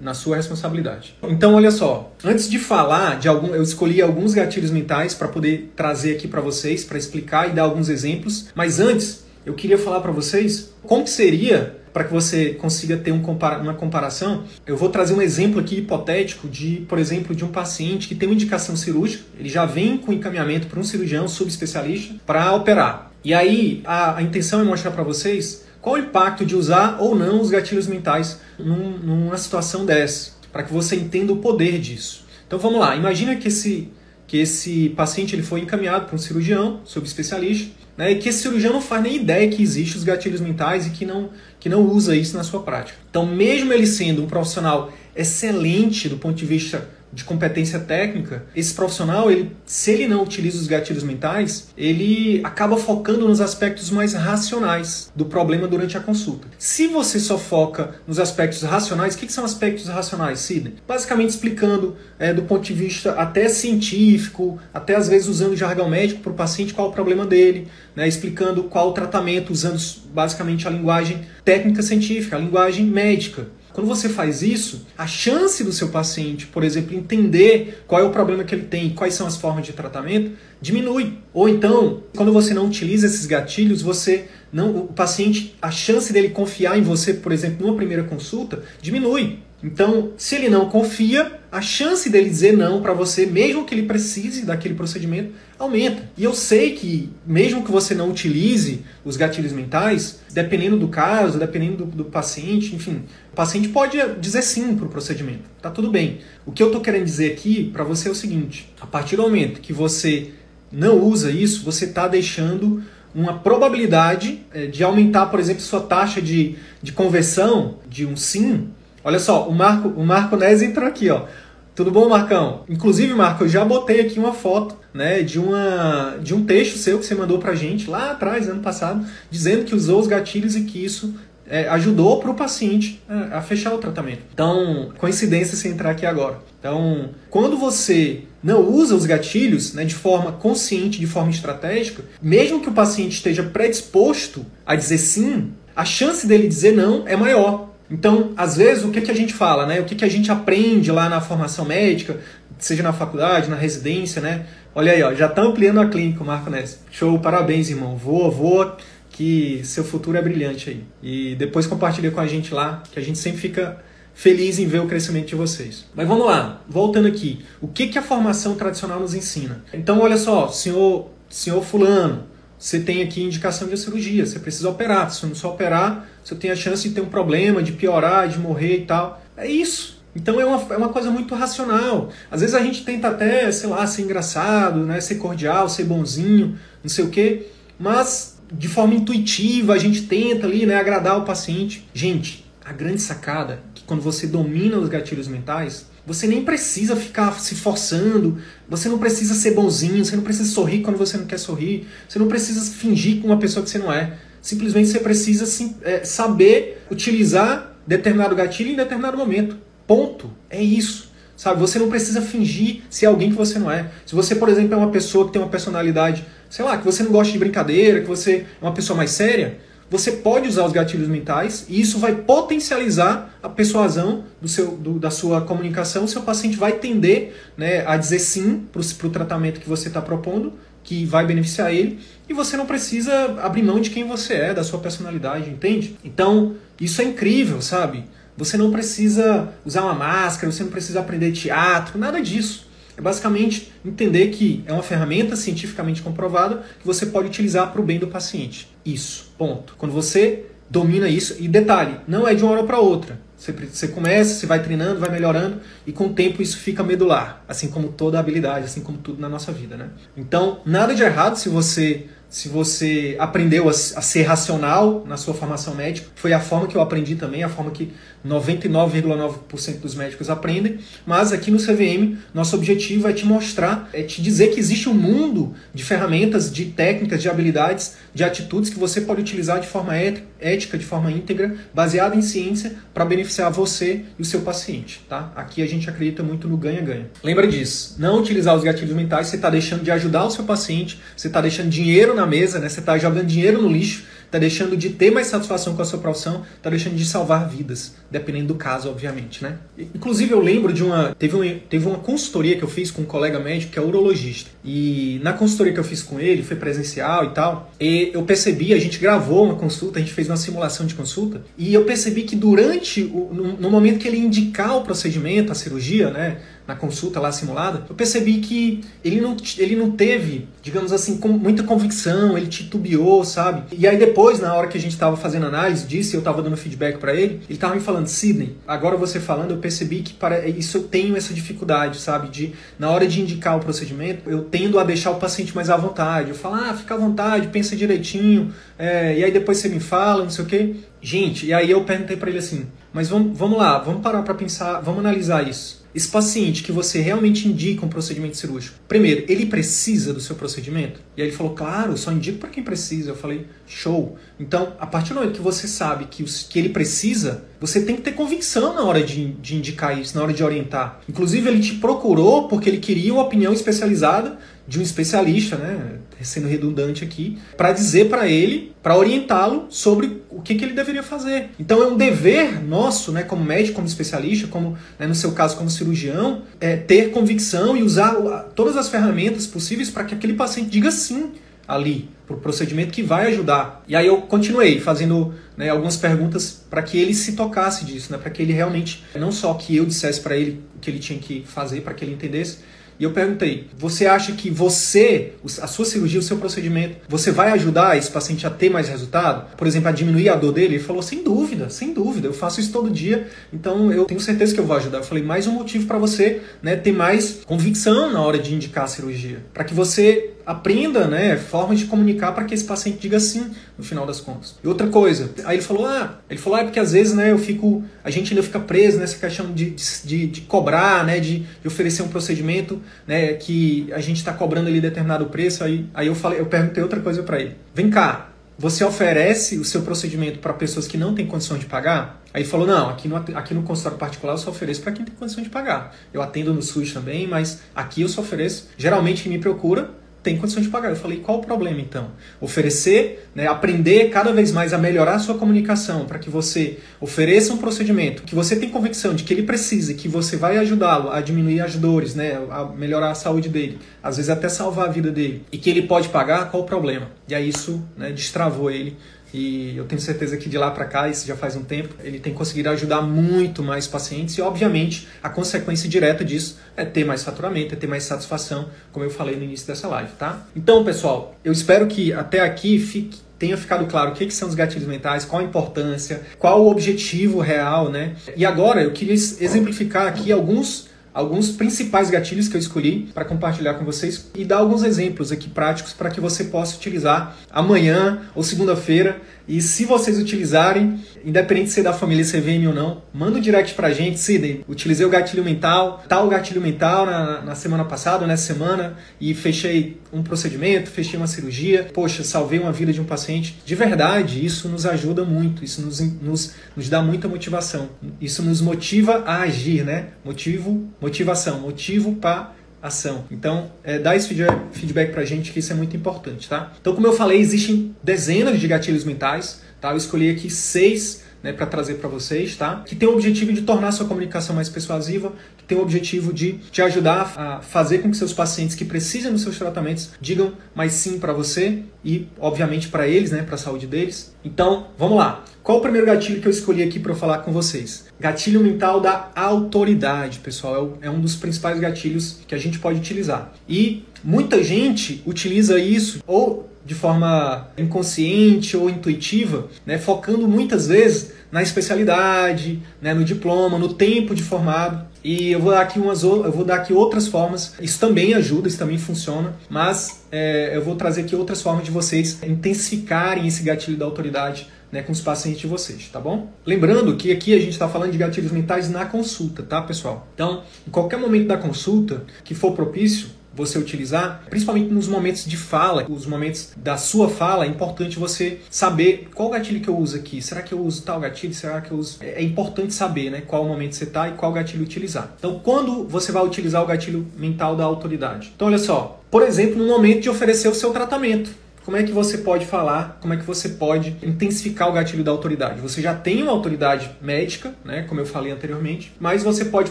[0.00, 1.14] na sua responsabilidade.
[1.22, 2.10] Então, olha só.
[2.24, 6.40] Antes de falar de algum, eu escolhi alguns gatilhos mentais para poder trazer aqui para
[6.40, 8.48] vocês, para explicar e dar alguns exemplos.
[8.54, 13.22] Mas antes, eu queria falar para vocês como seria para que você consiga ter um
[13.22, 14.42] compara uma comparação.
[14.66, 18.28] Eu vou trazer um exemplo aqui hipotético de, por exemplo, de um paciente que tem
[18.28, 19.22] uma indicação cirúrgica.
[19.38, 23.12] Ele já vem com encaminhamento para um cirurgião subespecialista para operar.
[23.22, 27.14] E aí a, a intenção é mostrar para vocês qual o impacto de usar ou
[27.14, 32.24] não os gatilhos mentais num, numa situação dessa, para que você entenda o poder disso.
[32.46, 33.90] Então vamos lá, imagina que esse,
[34.34, 38.72] que esse paciente ele foi encaminhado para um cirurgião, subespecialista, né, e que esse cirurgião
[38.72, 42.16] não faz nem ideia que existem os gatilhos mentais e que não, que não usa
[42.16, 42.98] isso na sua prática.
[43.08, 48.74] Então, mesmo ele sendo um profissional excelente do ponto de vista de competência técnica, esse
[48.74, 54.12] profissional, ele, se ele não utiliza os gatilhos mentais, ele acaba focando nos aspectos mais
[54.12, 56.48] racionais do problema durante a consulta.
[56.58, 60.74] Se você só foca nos aspectos racionais, o que, que são aspectos racionais, Sidney?
[60.86, 66.20] Basicamente explicando é, do ponto de vista até científico, até às vezes usando jargão médico
[66.20, 69.78] para o paciente qual o problema dele, né, explicando qual o tratamento, usando
[70.12, 73.46] basicamente a linguagem técnica científica, a linguagem médica.
[73.74, 78.10] Quando você faz isso, a chance do seu paciente, por exemplo, entender qual é o
[78.10, 81.18] problema que ele tem quais são as formas de tratamento, diminui.
[81.32, 86.28] Ou então, quando você não utiliza esses gatilhos, você não, o paciente, a chance dele
[86.28, 89.40] confiar em você, por exemplo, numa primeira consulta, diminui.
[89.62, 93.86] Então, se ele não confia, a chance dele dizer não para você, mesmo que ele
[93.86, 96.02] precise daquele procedimento, aumenta.
[96.18, 101.38] E eu sei que, mesmo que você não utilize os gatilhos mentais, dependendo do caso,
[101.38, 105.44] dependendo do, do paciente, enfim, o paciente pode dizer sim para o procedimento.
[105.62, 106.18] Tá tudo bem.
[106.44, 109.22] O que eu estou querendo dizer aqui para você é o seguinte: a partir do
[109.22, 110.32] momento que você
[110.70, 112.82] não usa isso, você está deixando
[113.14, 118.70] uma probabilidade eh, de aumentar, por exemplo, sua taxa de, de conversão de um sim
[119.04, 121.26] Olha só, o Marco, o Marco Nes entrou aqui, ó.
[121.74, 122.62] Tudo bom, Marcão?
[122.68, 126.98] Inclusive, Marco, eu já botei aqui uma foto, né, de uma de um texto seu
[126.98, 130.62] que você mandou pra gente lá atrás, ano passado, dizendo que usou os gatilhos e
[130.62, 131.14] que isso
[131.46, 134.22] é, ajudou para o paciente a, a, fechar o tratamento.
[134.32, 136.38] Então, coincidência você entrar aqui agora.
[136.58, 142.60] Então, quando você não usa os gatilhos né, de forma consciente, de forma estratégica, mesmo
[142.60, 147.73] que o paciente esteja predisposto a dizer sim, a chance dele dizer não é maior.
[147.94, 149.80] Então, às vezes, o que, que a gente fala, né?
[149.80, 152.18] O que, que a gente aprende lá na formação médica,
[152.58, 154.46] seja na faculdade, na residência, né?
[154.74, 156.80] Olha aí, ó, já está ampliando a clínica, Marco Ness.
[156.90, 157.96] Show, parabéns, irmão.
[157.96, 158.76] Voa, voa,
[159.10, 160.84] que seu futuro é brilhante aí.
[161.00, 163.78] E depois compartilha com a gente lá, que a gente sempre fica
[164.12, 165.84] feliz em ver o crescimento de vocês.
[165.94, 167.44] Mas vamos lá, voltando aqui.
[167.60, 169.62] O que, que a formação tradicional nos ensina?
[169.72, 172.24] Então, olha só, senhor, senhor fulano,
[172.64, 175.10] você tem aqui indicação de cirurgia, você precisa operar.
[175.10, 178.38] Se não só operar, você tem a chance de ter um problema, de piorar, de
[178.38, 179.22] morrer e tal.
[179.36, 180.02] É isso.
[180.16, 182.08] Então é uma, é uma coisa muito racional.
[182.30, 184.98] Às vezes a gente tenta até, sei lá, ser engraçado, né?
[185.02, 187.48] ser cordial, ser bonzinho, não sei o quê,
[187.78, 191.86] mas de forma intuitiva a gente tenta ali né, agradar o paciente.
[191.92, 196.94] Gente, a grande sacada é que quando você domina os gatilhos mentais, você nem precisa
[196.94, 198.38] ficar se forçando,
[198.68, 202.18] você não precisa ser bonzinho, você não precisa sorrir quando você não quer sorrir, você
[202.18, 204.18] não precisa fingir com uma pessoa que você não é.
[204.42, 209.56] Simplesmente você precisa sim, é, saber utilizar determinado gatilho em determinado momento.
[209.86, 210.30] Ponto.
[210.50, 211.12] É isso.
[211.36, 213.90] Sabe, você não precisa fingir ser alguém que você não é.
[214.06, 217.02] Se você, por exemplo, é uma pessoa que tem uma personalidade, sei lá, que você
[217.02, 219.58] não gosta de brincadeira, que você é uma pessoa mais séria,
[219.94, 224.98] você pode usar os gatilhos mentais e isso vai potencializar a persuasão do seu, do,
[224.98, 226.02] da sua comunicação.
[226.02, 230.02] O seu paciente vai tender né, a dizer sim para o tratamento que você está
[230.02, 234.52] propondo, que vai beneficiar ele, e você não precisa abrir mão de quem você é,
[234.52, 235.96] da sua personalidade, entende?
[236.04, 238.04] Então, isso é incrível, sabe?
[238.36, 242.66] Você não precisa usar uma máscara, você não precisa aprender teatro, nada disso.
[242.96, 247.84] É basicamente entender que é uma ferramenta cientificamente comprovada que você pode utilizar para o
[247.84, 248.68] bem do paciente.
[248.84, 249.74] Isso, ponto.
[249.76, 253.18] Quando você domina isso, e detalhe, não é de uma hora para outra.
[253.36, 257.44] Você, você começa, você vai treinando, vai melhorando, e com o tempo isso fica medular,
[257.46, 259.76] assim como toda habilidade, assim como tudo na nossa vida.
[259.76, 259.88] Né?
[260.16, 265.72] Então, nada de errado se você se você aprendeu a, ser racional na sua formação
[265.72, 267.92] médica, foi a forma que eu aprendi também, a forma que
[268.26, 274.22] 99,9% dos médicos aprendem, mas aqui no CVM, nosso objetivo é te mostrar, é te
[274.22, 279.00] dizer que existe um mundo de ferramentas, de técnicas, de habilidades, de atitudes que você
[279.02, 284.22] pode utilizar de forma ética, de forma íntegra, baseada em ciência, para beneficiar você e
[284.22, 285.04] o seu paciente.
[285.08, 285.32] Tá?
[285.36, 287.10] Aqui a gente acredita muito no ganha-ganha.
[287.22, 291.00] Lembra disso, não utilizar os gatilhos mentais, você está deixando de ajudar o seu paciente,
[291.16, 292.68] você está deixando dinheiro na mesa, né?
[292.68, 296.00] você está jogando dinheiro no lixo, está deixando de ter mais satisfação com a sua
[296.00, 299.58] profissão, está deixando de salvar vidas, dependendo do caso, obviamente, né?
[299.94, 303.04] Inclusive eu lembro de uma teve, uma teve uma consultoria que eu fiz com um
[303.04, 304.50] colega médico que é urologista.
[304.64, 308.74] E na consultoria que eu fiz com ele, foi presencial e tal, e eu percebi,
[308.74, 312.22] a gente gravou uma consulta, a gente fez uma simulação de consulta, e eu percebi
[312.22, 317.20] que durante o no, momento que ele indicar o procedimento, a cirurgia, né, na consulta
[317.20, 322.38] lá simulada, eu percebi que ele não, ele não teve, digamos assim, com muita convicção,
[322.38, 323.76] ele titubeou, sabe?
[323.76, 326.56] E aí depois, na hora que a gente estava fazendo análise disso, eu estava dando
[326.56, 330.48] feedback para ele, ele estava me falando, Sidney, agora você falando, eu percebi que para
[330.48, 332.28] isso eu tenho essa dificuldade, sabe?
[332.28, 335.76] De na hora de indicar o procedimento, eu tendo a deixar o paciente mais à
[335.76, 336.30] vontade.
[336.30, 340.22] Eu falo, ah, fica à vontade, pensa direitinho, é, e aí depois você me fala,
[340.22, 340.76] não sei o quê.
[341.02, 344.34] Gente, e aí eu perguntei para ele assim, mas vamos, vamos lá, vamos parar para
[344.34, 345.84] pensar, vamos analisar isso.
[345.94, 351.00] Esse paciente que você realmente indica um procedimento cirúrgico, primeiro, ele precisa do seu procedimento?
[351.16, 353.10] E aí ele falou, claro, só indico para quem precisa.
[353.10, 354.18] Eu falei, show.
[354.38, 357.94] Então, a partir do momento que você sabe que, os, que ele precisa, você tem
[357.94, 361.00] que ter convicção na hora de, de indicar isso, na hora de orientar.
[361.08, 366.48] Inclusive, ele te procurou porque ele queria uma opinião especializada de um especialista, né, sendo
[366.48, 371.50] redundante aqui, para dizer para ele, para orientá-lo sobre o que, que, ele deveria fazer.
[371.58, 375.56] Então é um dever nosso, né, como médico, como especialista, como né, no seu caso
[375.56, 378.14] como cirurgião, é, ter convicção e usar
[378.54, 381.32] todas as ferramentas possíveis para que aquele paciente diga sim
[381.66, 383.82] ali para o procedimento que vai ajudar.
[383.86, 388.18] E aí eu continuei fazendo né, algumas perguntas para que ele se tocasse disso, né,
[388.18, 391.18] para que ele realmente não só que eu dissesse para ele o que ele tinha
[391.18, 392.58] que fazer para que ele entendesse,
[392.98, 397.50] e eu perguntei: você acha que você, a sua cirurgia, o seu procedimento, você vai
[397.52, 399.56] ajudar esse paciente a ter mais resultado?
[399.56, 400.76] Por exemplo, a diminuir a dor dele?
[400.76, 402.28] Ele falou: sem dúvida, sem dúvida.
[402.28, 404.98] Eu faço isso todo dia, então eu tenho certeza que eu vou ajudar.
[404.98, 408.84] Eu falei: mais um motivo para você né, ter mais convicção na hora de indicar
[408.84, 413.18] a cirurgia, para que você aprenda, né, formas de comunicar para que esse paciente diga
[413.18, 414.56] sim no final das contas.
[414.62, 417.30] E outra coisa, aí ele falou, ah, ele falou, ah, é porque às vezes, né,
[417.30, 421.40] eu fico, a gente ainda fica preso nessa questão de, de, de cobrar, né, de,
[421.40, 426.06] de, oferecer um procedimento, né, que a gente está cobrando ali determinado preço, aí, aí
[426.06, 427.56] eu falei, eu perguntei outra coisa para ele.
[427.74, 432.22] Vem cá, você oferece o seu procedimento para pessoas que não têm condição de pagar?
[432.32, 435.04] Aí ele falou: não, aqui no, aqui no consultório particular eu só ofereço para quem
[435.04, 435.94] tem condição de pagar.
[436.12, 438.68] Eu atendo no SUS também, mas aqui eu só ofereço.
[438.76, 439.90] Geralmente quem me procura
[440.24, 440.88] tem condição de pagar.
[440.88, 442.08] Eu falei, qual o problema então?
[442.40, 447.52] Oferecer, né, aprender cada vez mais a melhorar a sua comunicação para que você ofereça
[447.52, 451.10] um procedimento que você tem convicção de que ele precisa e que você vai ajudá-lo
[451.10, 454.90] a diminuir as dores, né, a melhorar a saúde dele, às vezes até salvar a
[454.90, 457.10] vida dele, e que ele pode pagar, qual o problema?
[457.28, 458.96] E aí isso né, destravou ele
[459.34, 462.20] e eu tenho certeza que de lá para cá, isso já faz um tempo, ele
[462.20, 467.24] tem conseguido ajudar muito mais pacientes e, obviamente, a consequência direta disso é ter mais
[467.24, 470.46] faturamento, é ter mais satisfação, como eu falei no início dessa live, tá?
[470.54, 474.48] Então, pessoal, eu espero que até aqui fique tenha ficado claro o que, que são
[474.48, 478.14] os gatilhos mentais, qual a importância, qual o objetivo real, né?
[478.36, 483.74] E agora eu queria exemplificar aqui alguns alguns principais gatilhos que eu escolhi para compartilhar
[483.74, 488.42] com vocês e dar alguns exemplos aqui práticos para que você possa utilizar amanhã ou
[488.42, 493.40] segunda-feira e se vocês utilizarem, independente de ser da família CVM ou não, manda um
[493.40, 494.64] direct pra gente, Sidney.
[494.66, 499.34] Utilizei o gatilho mental, tal gatilho mental na, na semana passada, ou nessa semana, e
[499.34, 501.90] fechei um procedimento, fechei uma cirurgia.
[501.92, 503.60] Poxa, salvei uma vida de um paciente.
[503.64, 507.90] De verdade, isso nos ajuda muito, isso nos, nos, nos dá muita motivação.
[508.20, 510.08] Isso nos motiva a agir, né?
[510.24, 512.52] Motivo, motivação, motivo para
[512.84, 513.24] ação.
[513.30, 514.28] Então, é, dá esse
[514.72, 516.70] feedback pra gente que isso é muito importante, tá?
[516.78, 519.92] Então, como eu falei, existem dezenas de gatilhos mentais, tá?
[519.92, 522.82] Eu escolhi aqui seis né, para trazer para vocês, tá?
[522.86, 526.54] Que tem o objetivo de tornar sua comunicação mais persuasiva, que tem o objetivo de
[526.72, 530.92] te ajudar a fazer com que seus pacientes que precisam dos seus tratamentos digam mais
[530.92, 534.34] sim para você e, obviamente, para eles, né, para a saúde deles.
[534.42, 535.44] Então, vamos lá.
[535.62, 538.06] Qual o primeiro gatilho que eu escolhi aqui para falar com vocês?
[538.18, 540.96] Gatilho mental da autoridade, pessoal.
[541.02, 543.52] É, é um dos principais gatilhos que a gente pode utilizar.
[543.68, 551.32] E muita gente utiliza isso ou de forma inconsciente ou intuitiva, né, focando muitas vezes
[551.50, 555.06] na especialidade, né, no diploma, no tempo de formado.
[555.22, 557.74] E eu vou dar aqui umas eu vou dar aqui outras formas.
[557.80, 561.90] Isso também ajuda, isso também funciona, mas é, eu vou trazer aqui outras formas de
[561.90, 566.52] vocês intensificarem esse gatilho da autoridade né, com os pacientes de vocês, tá bom?
[566.64, 570.28] Lembrando que aqui a gente está falando de gatilhos mentais na consulta, tá, pessoal?
[570.34, 575.56] Então, em qualquer momento da consulta que for propício, você utilizar, principalmente nos momentos de
[575.56, 580.16] fala, os momentos da sua fala, é importante você saber qual gatilho que eu uso
[580.16, 580.42] aqui.
[580.42, 581.54] Será que eu uso tal gatilho?
[581.54, 582.18] Será que eu uso.
[582.20, 583.42] É, é importante saber, né?
[583.46, 585.32] Qual momento você está e qual gatilho utilizar.
[585.38, 588.52] Então, quando você vai utilizar o gatilho mental da autoridade?
[588.54, 589.20] Então, olha só.
[589.30, 591.50] Por exemplo, no momento de oferecer o seu tratamento.
[591.84, 595.30] Como é que você pode falar, como é que você pode intensificar o gatilho da
[595.30, 595.80] autoridade?
[595.82, 599.90] Você já tem uma autoridade médica, né, como eu falei anteriormente, mas você pode,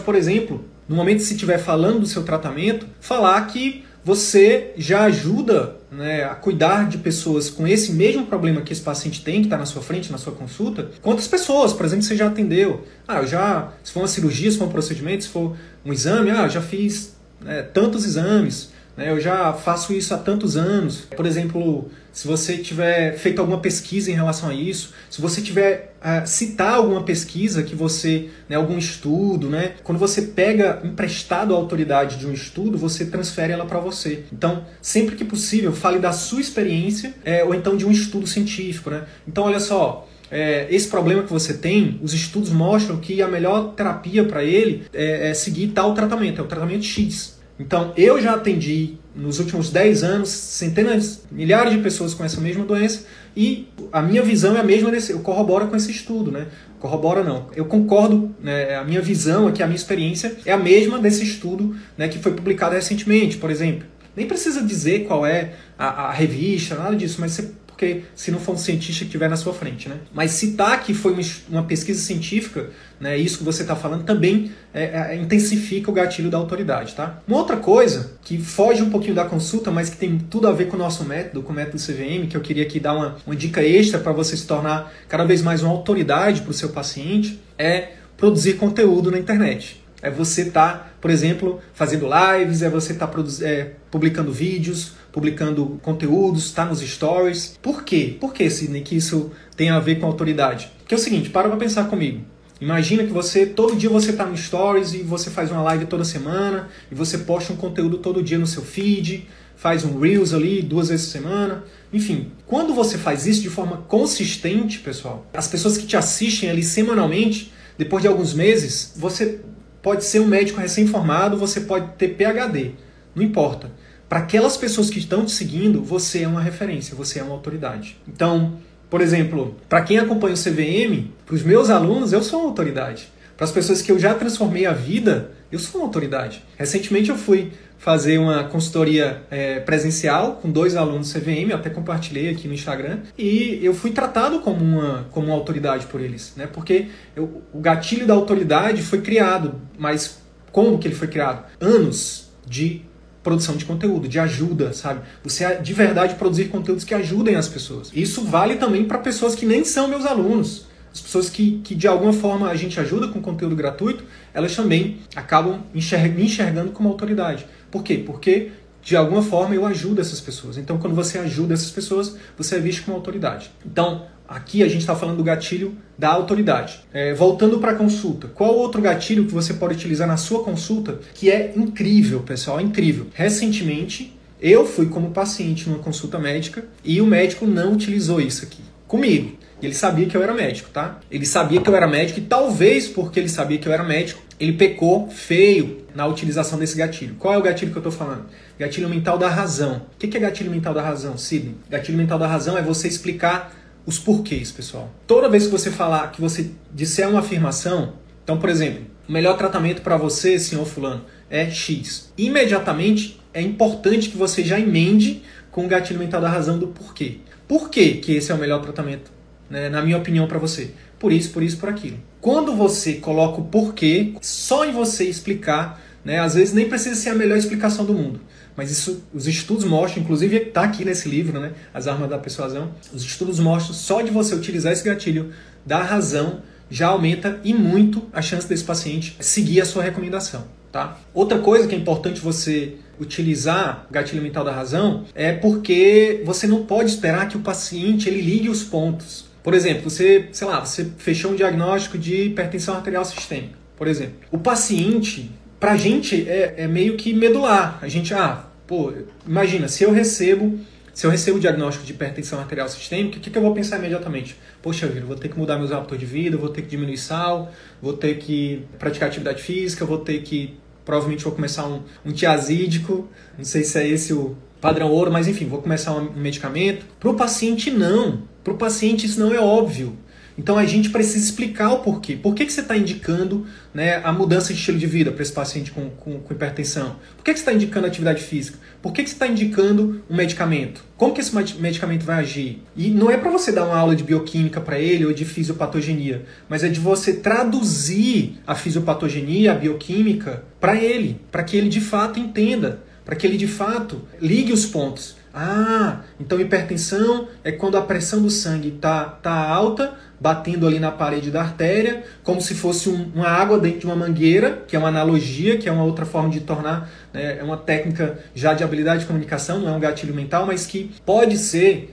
[0.00, 5.04] por exemplo, no momento que se estiver falando do seu tratamento, falar que você já
[5.04, 9.46] ajuda né, a cuidar de pessoas com esse mesmo problema que esse paciente tem, que
[9.46, 10.90] está na sua frente, na sua consulta.
[11.00, 12.84] Quantas pessoas, por exemplo, você já atendeu?
[13.08, 16.30] Ah, eu já, se for uma cirurgia, se for um procedimento, se for um exame,
[16.30, 18.73] ah, eu já fiz né, tantos exames.
[18.96, 19.10] Né?
[19.10, 21.02] Eu já faço isso há tantos anos.
[21.16, 25.94] Por exemplo, se você tiver feito alguma pesquisa em relação a isso, se você tiver
[26.00, 29.72] uh, citar alguma pesquisa que você, né, algum estudo, né?
[29.82, 34.24] Quando você pega emprestado a autoridade de um estudo, você transfere ela para você.
[34.32, 38.90] Então, sempre que possível, fale da sua experiência é, ou então de um estudo científico,
[38.90, 39.04] né?
[39.26, 43.74] Então, olha só, é, esse problema que você tem, os estudos mostram que a melhor
[43.74, 47.33] terapia para ele é, é, seguir tal tratamento, é o tratamento X.
[47.58, 52.64] Então, eu já atendi nos últimos 10 anos centenas, milhares de pessoas com essa mesma
[52.64, 56.48] doença e a minha visão é a mesma desse, eu corroboro com esse estudo, né?
[56.80, 57.46] Corrobora não.
[57.54, 58.74] Eu concordo, né?
[58.74, 62.32] A minha visão aqui, a minha experiência é a mesma desse estudo, né, que foi
[62.32, 63.86] publicado recentemente, por exemplo.
[64.16, 68.38] Nem precisa dizer qual é a, a revista, nada disso, mas você porque se não
[68.38, 69.96] for um cientista que estiver na sua frente, né?
[70.12, 71.16] Mas citar que foi
[71.48, 76.30] uma, pesquisa científica, né, isso que você está falando, também é, é, intensifica o gatilho
[76.30, 77.20] da autoridade, tá?
[77.26, 80.68] Uma outra coisa que foge um pouquinho da consulta, mas que tem tudo a ver
[80.68, 83.34] com o nosso método, com o método CVM, que eu queria aqui dar uma, uma
[83.34, 87.40] dica extra para você se tornar cada vez mais uma autoridade para o seu paciente,
[87.58, 89.82] é produzir conteúdo na internet.
[90.00, 94.92] É você estar, tá, por exemplo, fazendo lives, é você estar tá é, publicando vídeos,
[95.14, 97.56] publicando conteúdos, está nos stories.
[97.62, 98.16] Por quê?
[98.20, 100.72] Por que, Sidney, que isso tem a ver com autoridade?
[100.80, 102.22] Porque é o seguinte, para pra pensar comigo.
[102.60, 106.04] Imagina que você, todo dia você está no stories e você faz uma live toda
[106.04, 110.60] semana e você posta um conteúdo todo dia no seu feed, faz um Reels ali
[110.60, 111.64] duas vezes por semana.
[111.92, 116.64] Enfim, quando você faz isso de forma consistente, pessoal, as pessoas que te assistem ali
[116.64, 119.40] semanalmente, depois de alguns meses, você
[119.80, 122.72] pode ser um médico recém-formado, você pode ter PhD,
[123.14, 123.70] não importa.
[124.08, 127.96] Para aquelas pessoas que estão te seguindo, você é uma referência, você é uma autoridade.
[128.06, 128.58] Então,
[128.90, 133.08] por exemplo, para quem acompanha o CVM, para os meus alunos, eu sou uma autoridade.
[133.36, 136.44] Para as pessoas que eu já transformei a vida, eu sou uma autoridade.
[136.56, 142.30] Recentemente eu fui fazer uma consultoria é, presencial com dois alunos CVM, eu até compartilhei
[142.30, 146.46] aqui no Instagram, e eu fui tratado como uma, como uma autoridade por eles, né?
[146.46, 150.18] Porque eu, o gatilho da autoridade foi criado, mas
[150.50, 151.44] como que ele foi criado?
[151.60, 152.82] Anos de
[153.24, 155.00] produção de conteúdo, de ajuda, sabe?
[155.24, 157.90] Você de verdade produzir conteúdos que ajudem as pessoas.
[157.92, 160.66] Isso vale também para pessoas que nem são meus alunos.
[160.92, 164.98] As pessoas que, que de alguma forma a gente ajuda com conteúdo gratuito, elas também
[165.16, 165.80] acabam me
[166.22, 167.46] enxergando como autoridade.
[167.68, 168.00] Por quê?
[168.06, 168.52] Porque
[168.84, 170.58] de alguma forma eu ajudo essas pessoas.
[170.58, 173.50] Então, quando você ajuda essas pessoas, você é visto como autoridade.
[173.64, 176.80] Então, aqui a gente está falando do gatilho da autoridade.
[176.92, 181.00] É, voltando para a consulta, qual outro gatilho que você pode utilizar na sua consulta
[181.14, 182.60] que é incrível, pessoal?
[182.60, 183.06] É incrível.
[183.14, 188.62] Recentemente, eu fui como paciente numa consulta médica e o médico não utilizou isso aqui
[188.86, 189.36] comigo.
[189.64, 190.98] Ele sabia que eu era médico, tá?
[191.10, 194.22] Ele sabia que eu era médico e talvez porque ele sabia que eu era médico,
[194.38, 197.14] ele pecou feio na utilização desse gatilho.
[197.18, 198.26] Qual é o gatilho que eu estou falando?
[198.58, 199.82] Gatilho mental da razão.
[199.94, 201.54] O que é gatilho mental da razão, Sidney?
[201.70, 203.52] Gatilho mental da razão é você explicar
[203.86, 204.90] os porquês, pessoal.
[205.06, 209.36] Toda vez que você falar, que você disser uma afirmação, então, por exemplo, o melhor
[209.36, 212.12] tratamento para você, senhor fulano, é X.
[212.16, 217.18] Imediatamente é importante que você já emende com o gatilho mental da razão do porquê.
[217.46, 219.12] Por que, que esse é o melhor tratamento,
[219.48, 220.70] né, na minha opinião, para você?
[220.98, 221.98] Por isso, por isso, por aquilo.
[222.20, 227.10] Quando você coloca o porquê, só em você explicar, né, às vezes nem precisa ser
[227.10, 228.20] a melhor explicação do mundo.
[228.56, 232.72] Mas isso, os estudos mostram, inclusive está aqui nesse livro, né, As Armas da Persuasão,
[232.92, 235.32] os estudos mostram só de você utilizar esse gatilho
[235.66, 240.44] da razão já aumenta e muito a chance desse paciente seguir a sua recomendação.
[240.72, 240.98] Tá?
[241.12, 246.64] Outra coisa que é importante você utilizar gatilho mental da razão é porque você não
[246.64, 249.26] pode esperar que o paciente ele ligue os pontos.
[249.44, 254.14] Por exemplo, você, sei lá, você fechou um diagnóstico de hipertensão arterial sistêmica, por exemplo.
[254.32, 255.30] O paciente,
[255.60, 257.78] pra gente, é, é meio que medular.
[257.82, 258.90] A gente, ah, pô,
[259.26, 260.58] imagina, se eu recebo
[260.94, 263.78] se eu recebo o diagnóstico de hipertensão arterial sistêmica, o que, que eu vou pensar
[263.78, 264.36] imediatamente?
[264.62, 267.52] Poxa vida, vou ter que mudar meus hábitos de vida, vou ter que diminuir sal,
[267.82, 273.08] vou ter que praticar atividade física, vou ter que provavelmente vou começar um, um tiazídico,
[273.36, 276.86] não sei se é esse o padrão ouro, mas enfim, vou começar um medicamento.
[276.98, 278.22] Para o paciente, não.
[278.42, 279.94] Para o paciente, isso não é óbvio.
[280.38, 282.16] Então a gente precisa explicar o porquê.
[282.16, 285.32] Por que, que você está indicando né, a mudança de estilo de vida para esse
[285.32, 286.96] paciente com, com, com, hipertensão?
[287.14, 288.58] Por que, que você está indicando atividade física?
[288.80, 290.82] Por que, que você está indicando um medicamento?
[290.96, 292.62] Como que esse medicamento vai agir?
[292.74, 296.24] E não é para você dar uma aula de bioquímica para ele ou de fisiopatogenia,
[296.48, 301.82] mas é de você traduzir a fisiopatogenia, a bioquímica, para ele, para que ele de
[301.82, 305.16] fato entenda, para que ele de fato ligue os pontos.
[305.36, 310.92] Ah, então hipertensão é quando a pressão do sangue está tá alta, batendo ali na
[310.92, 314.78] parede da artéria, como se fosse um, uma água dentro de uma mangueira, que é
[314.78, 318.62] uma analogia, que é uma outra forma de tornar, né, é uma técnica já de
[318.62, 321.90] habilidade de comunicação, não é um gatilho mental, mas que pode ser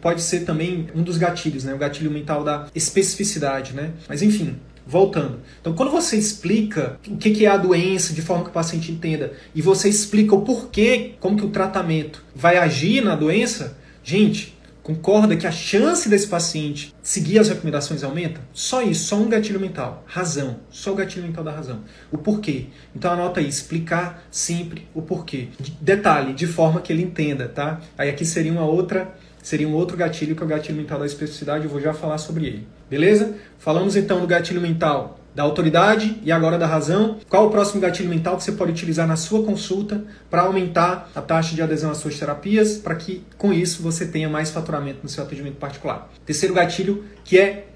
[0.00, 3.90] pode ser também um dos gatilhos, né, o gatilho mental da especificidade, né?
[4.08, 4.56] Mas enfim,
[4.88, 5.40] Voltando.
[5.60, 9.34] Então, quando você explica o que é a doença de forma que o paciente entenda
[9.54, 15.36] e você explica o porquê, como que o tratamento vai agir na doença, gente, concorda
[15.36, 18.40] que a chance desse paciente seguir as recomendações aumenta?
[18.54, 20.02] Só isso, só um gatilho mental.
[20.06, 20.60] Razão.
[20.70, 21.80] Só o gatilho mental da razão.
[22.10, 22.68] O porquê.
[22.96, 25.48] Então anota aí, explicar sempre o porquê.
[25.82, 27.82] Detalhe, de forma que ele entenda, tá?
[27.98, 31.06] Aí aqui seria uma outra seria um outro gatilho que é o gatilho mental da
[31.06, 32.77] especificidade, eu vou já falar sobre ele.
[32.88, 33.34] Beleza?
[33.58, 37.18] Falamos então do gatilho mental da autoridade e agora da razão.
[37.28, 41.22] Qual o próximo gatilho mental que você pode utilizar na sua consulta para aumentar a
[41.22, 45.08] taxa de adesão às suas terapias, para que com isso você tenha mais faturamento no
[45.08, 46.10] seu atendimento particular?
[46.26, 47.68] Terceiro gatilho que é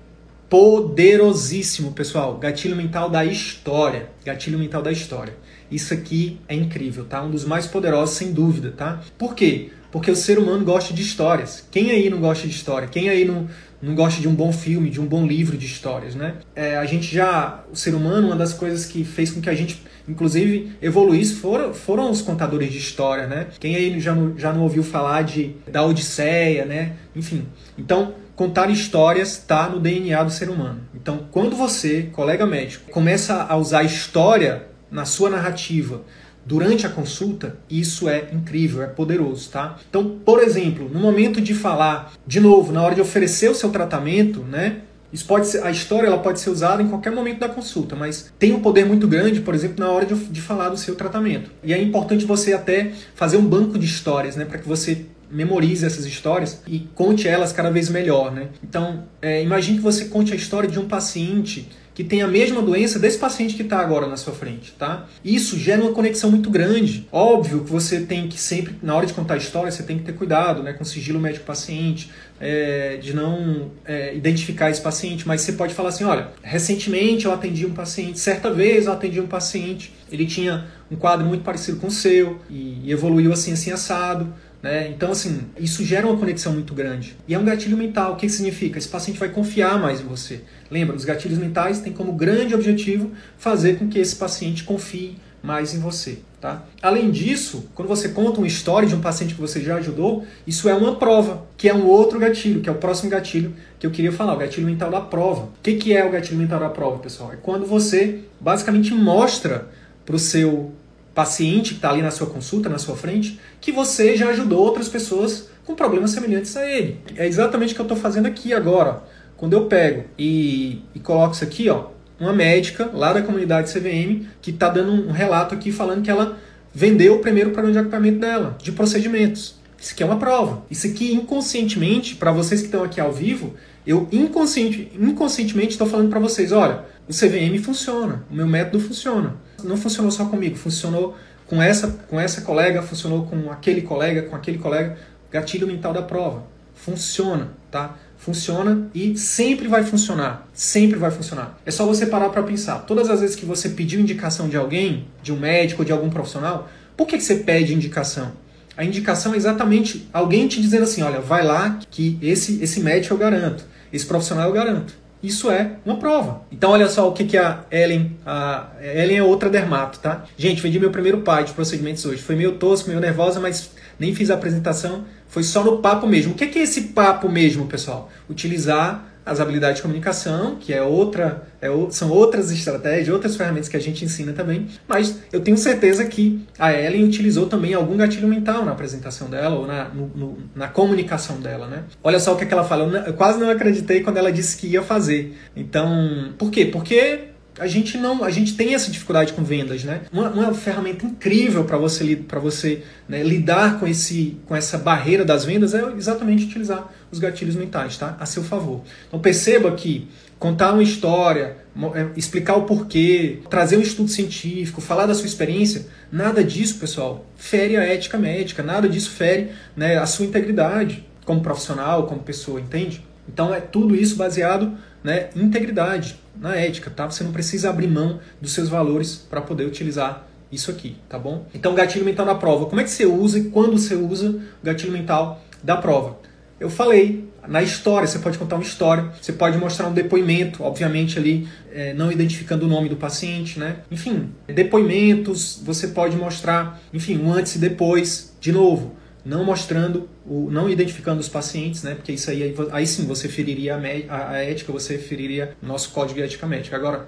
[0.51, 2.37] poderosíssimo, pessoal.
[2.37, 4.09] Gatilho mental da história.
[4.25, 5.35] Gatilho mental da história.
[5.71, 7.23] Isso aqui é incrível, tá?
[7.23, 9.01] Um dos mais poderosos, sem dúvida, tá?
[9.17, 9.71] Por quê?
[9.91, 11.67] Porque o ser humano gosta de histórias.
[11.71, 12.89] Quem aí não gosta de história?
[12.89, 13.49] Quem aí não,
[13.83, 16.37] não gosta de um bom filme, de um bom livro de histórias, né?
[16.55, 19.55] É, a gente já, o ser humano, uma das coisas que fez com que a
[19.55, 23.49] gente, inclusive, evoluísse foram, foram os contadores de história, né?
[23.59, 26.93] Quem aí já não, já não ouviu falar de, da Odisseia, né?
[27.17, 27.45] Enfim,
[27.77, 30.81] então, contar histórias está no DNA do ser humano.
[30.95, 36.03] Então, quando você, colega médico, começa a usar história na sua narrativa,
[36.45, 39.79] durante a consulta, isso é incrível, é poderoso, tá?
[39.89, 43.71] Então, por exemplo, no momento de falar, de novo, na hora de oferecer o seu
[43.71, 44.81] tratamento, né?
[45.13, 48.33] Isso pode ser, a história ela pode ser usada em qualquer momento da consulta, mas
[48.39, 51.51] tem um poder muito grande, por exemplo, na hora de, de falar do seu tratamento.
[51.63, 55.85] E é importante você até fazer um banco de histórias, né, para que você memorize
[55.85, 58.49] essas histórias e conte elas cada vez melhor, né?
[58.63, 62.63] Então, é, imagine que você conte a história de um paciente que tem a mesma
[62.63, 65.07] doença desse paciente que está agora na sua frente, tá?
[65.25, 67.07] Isso gera uma conexão muito grande.
[67.13, 70.05] Óbvio que você tem que sempre, na hora de contar a história, você tem que
[70.05, 75.53] ter cuidado, né, com sigilo médico-paciente, é, de não é, identificar esse paciente, mas você
[75.53, 79.95] pode falar assim, olha, recentemente eu atendi um paciente, certa vez eu atendi um paciente,
[80.11, 84.33] ele tinha um quadro muito parecido com o seu e, evoluiu assim, assim, assado,
[84.63, 84.89] né?
[84.89, 87.17] Então, assim, isso gera uma conexão muito grande.
[87.27, 88.13] E é um gatilho mental.
[88.13, 88.79] O que, que significa?
[88.79, 90.43] Esse paciente vai confiar mais em você.
[90.71, 95.75] Lembra, os gatilhos mentais têm como grande objetivo fazer com que esse paciente confie mais
[95.75, 96.21] em você.
[96.41, 96.65] Tá?
[96.81, 100.69] Além disso, quando você conta uma história de um paciente que você já ajudou, isso
[100.69, 103.91] é uma prova, que é um outro gatilho, que é o próximo gatilho que eu
[103.91, 105.43] queria falar, o gatilho mental da prova.
[105.43, 107.33] O que, que é o gatilho mental da prova, pessoal?
[107.33, 109.69] É quando você basicamente mostra
[110.05, 110.73] para o seu
[111.15, 114.89] paciente que está ali na sua consulta, na sua frente, que você já ajudou outras
[114.89, 116.99] pessoas com problemas semelhantes a ele.
[117.17, 119.03] É exatamente o que eu estou fazendo aqui agora.
[119.37, 121.87] Quando eu pego e, e coloco isso aqui, ó,
[122.19, 126.39] uma médica lá da comunidade CVM que está dando um relato aqui falando que ela
[126.73, 129.61] vendeu o primeiro programa de equipamento dela, de procedimentos.
[129.79, 130.65] Isso aqui é uma prova.
[130.71, 133.55] Isso aqui, inconscientemente, para vocês que estão aqui ao vivo,
[133.85, 139.35] eu inconsciente, inconscientemente estou falando para vocês, olha, o CVM funciona, o meu método funciona.
[139.65, 144.35] Não funcionou só comigo, funcionou com essa, com essa colega, funcionou com aquele colega, com
[144.35, 144.97] aquele colega.
[145.31, 146.45] Gatilho mental da prova.
[146.75, 147.97] Funciona, tá?
[148.19, 150.47] Funciona e sempre vai funcionar.
[150.53, 151.59] Sempre vai funcionar.
[151.65, 152.81] É só você parar para pensar.
[152.81, 156.69] Todas as vezes que você pediu indicação de alguém, de um médico, de algum profissional,
[156.97, 158.33] por que, que você pede indicação?
[158.77, 163.15] A indicação é exatamente alguém te dizendo assim, olha, vai lá que esse, esse médico
[163.15, 164.95] eu garanto, esse profissional eu garanto.
[165.23, 166.43] Isso é uma prova.
[166.51, 170.25] Então olha só o que, que a Ellen, a Ellen é outra dermato, tá?
[170.37, 172.21] Gente, vendi meu primeiro pai de procedimentos hoje.
[172.21, 175.05] Foi meio tosco, meio nervosa, mas nem fiz a apresentação.
[175.29, 176.33] Foi só no papo mesmo.
[176.33, 178.11] O que, que é esse papo mesmo, pessoal?
[178.29, 183.77] Utilizar as habilidades de comunicação, que é outra, é, são outras estratégias, outras ferramentas que
[183.77, 188.29] a gente ensina também, mas eu tenho certeza que a Ellen utilizou também algum gatilho
[188.29, 191.85] mental na apresentação dela ou na, no, no, na comunicação dela, né?
[192.03, 194.33] Olha só o que, é que ela fala, eu, eu quase não acreditei quando ela
[194.33, 195.37] disse que ia fazer.
[195.55, 196.67] Então, por quê?
[196.67, 197.32] Porque
[197.63, 200.03] a gente não a gente tem essa dificuldade com vendas né?
[200.13, 205.25] Uma, uma ferramenta incrível para você para você né, lidar com esse com essa barreira
[205.25, 208.17] das vendas é exatamente utilizar os gatilhos mentais tá?
[208.19, 208.83] A seu favor.
[209.07, 210.09] Então perceba que
[210.41, 211.57] contar uma história
[211.95, 217.25] é, explicar o porquê trazer um estudo científico falar da sua experiência nada disso pessoal
[217.37, 222.61] fere a ética médica nada disso fere né, a sua integridade como profissional como pessoa
[222.61, 223.05] entende?
[223.29, 227.11] Então é tudo isso baseado né, em integridade na ética, tá?
[227.11, 231.47] Você não precisa abrir mão dos seus valores para poder utilizar isso aqui, tá bom?
[231.55, 232.67] Então, gatilho mental da prova.
[232.67, 236.19] Como é que você usa e quando você usa o gatilho mental da prova?
[236.61, 241.19] Eu falei na história, você pode contar uma história, você pode mostrar um depoimento, obviamente
[241.19, 243.77] ali é, não identificando o nome do paciente, né?
[243.91, 248.95] Enfim, depoimentos, você pode mostrar, enfim, um antes e depois, de novo,
[249.25, 251.95] não mostrando, o, não identificando os pacientes, né?
[251.95, 253.77] Porque isso aí, aí sim você feriria
[254.09, 256.77] a, a, ética, você feriria o nosso código de ética médica.
[256.77, 257.07] Agora,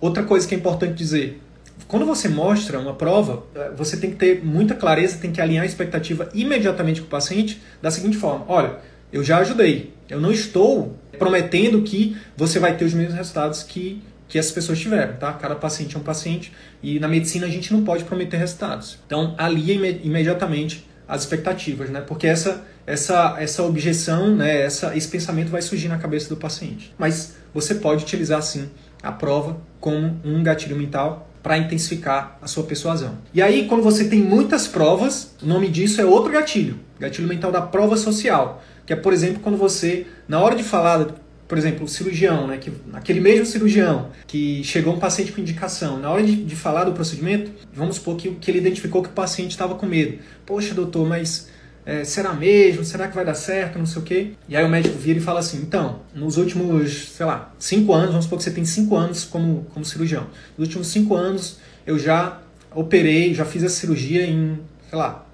[0.00, 1.40] outra coisa que é importante dizer,
[1.88, 5.62] quando você mostra uma prova, eh, você tem que ter muita clareza, tem que alinhar
[5.62, 8.76] a expectativa imediatamente com o paciente da seguinte forma: olha,
[9.12, 14.02] eu já ajudei, eu não estou prometendo que você vai ter os mesmos resultados que,
[14.28, 15.32] que essas pessoas tiveram, tá?
[15.32, 16.52] Cada paciente é um paciente
[16.82, 18.98] e na medicina a gente não pode prometer resultados.
[19.06, 22.00] Então, alia imediatamente as expectativas, né?
[22.00, 26.94] Porque essa essa essa objeção, né, essa esse pensamento vai surgir na cabeça do paciente.
[26.98, 28.68] Mas você pode utilizar sim
[29.02, 33.18] a prova como um gatilho mental para intensificar a sua persuasão.
[33.34, 37.52] E aí, quando você tem muitas provas, o nome disso é outro gatilho, gatilho mental
[37.52, 41.06] da prova social, que é, por exemplo, quando você, na hora de falar
[41.46, 45.98] por exemplo, o cirurgião, né, que, aquele mesmo cirurgião que chegou um paciente com indicação,
[45.98, 49.12] na hora de, de falar do procedimento, vamos supor que, que ele identificou que o
[49.12, 50.18] paciente estava com medo.
[50.46, 51.50] Poxa, doutor, mas
[51.84, 52.84] é, será mesmo?
[52.84, 53.78] Será que vai dar certo?
[53.78, 54.30] Não sei o quê.
[54.48, 58.10] E aí o médico vira e fala assim: então, nos últimos, sei lá, cinco anos,
[58.10, 60.26] vamos supor que você tem cinco anos como, como cirurgião.
[60.56, 62.40] Nos últimos cinco anos eu já
[62.74, 65.26] operei, já fiz a cirurgia em, sei lá,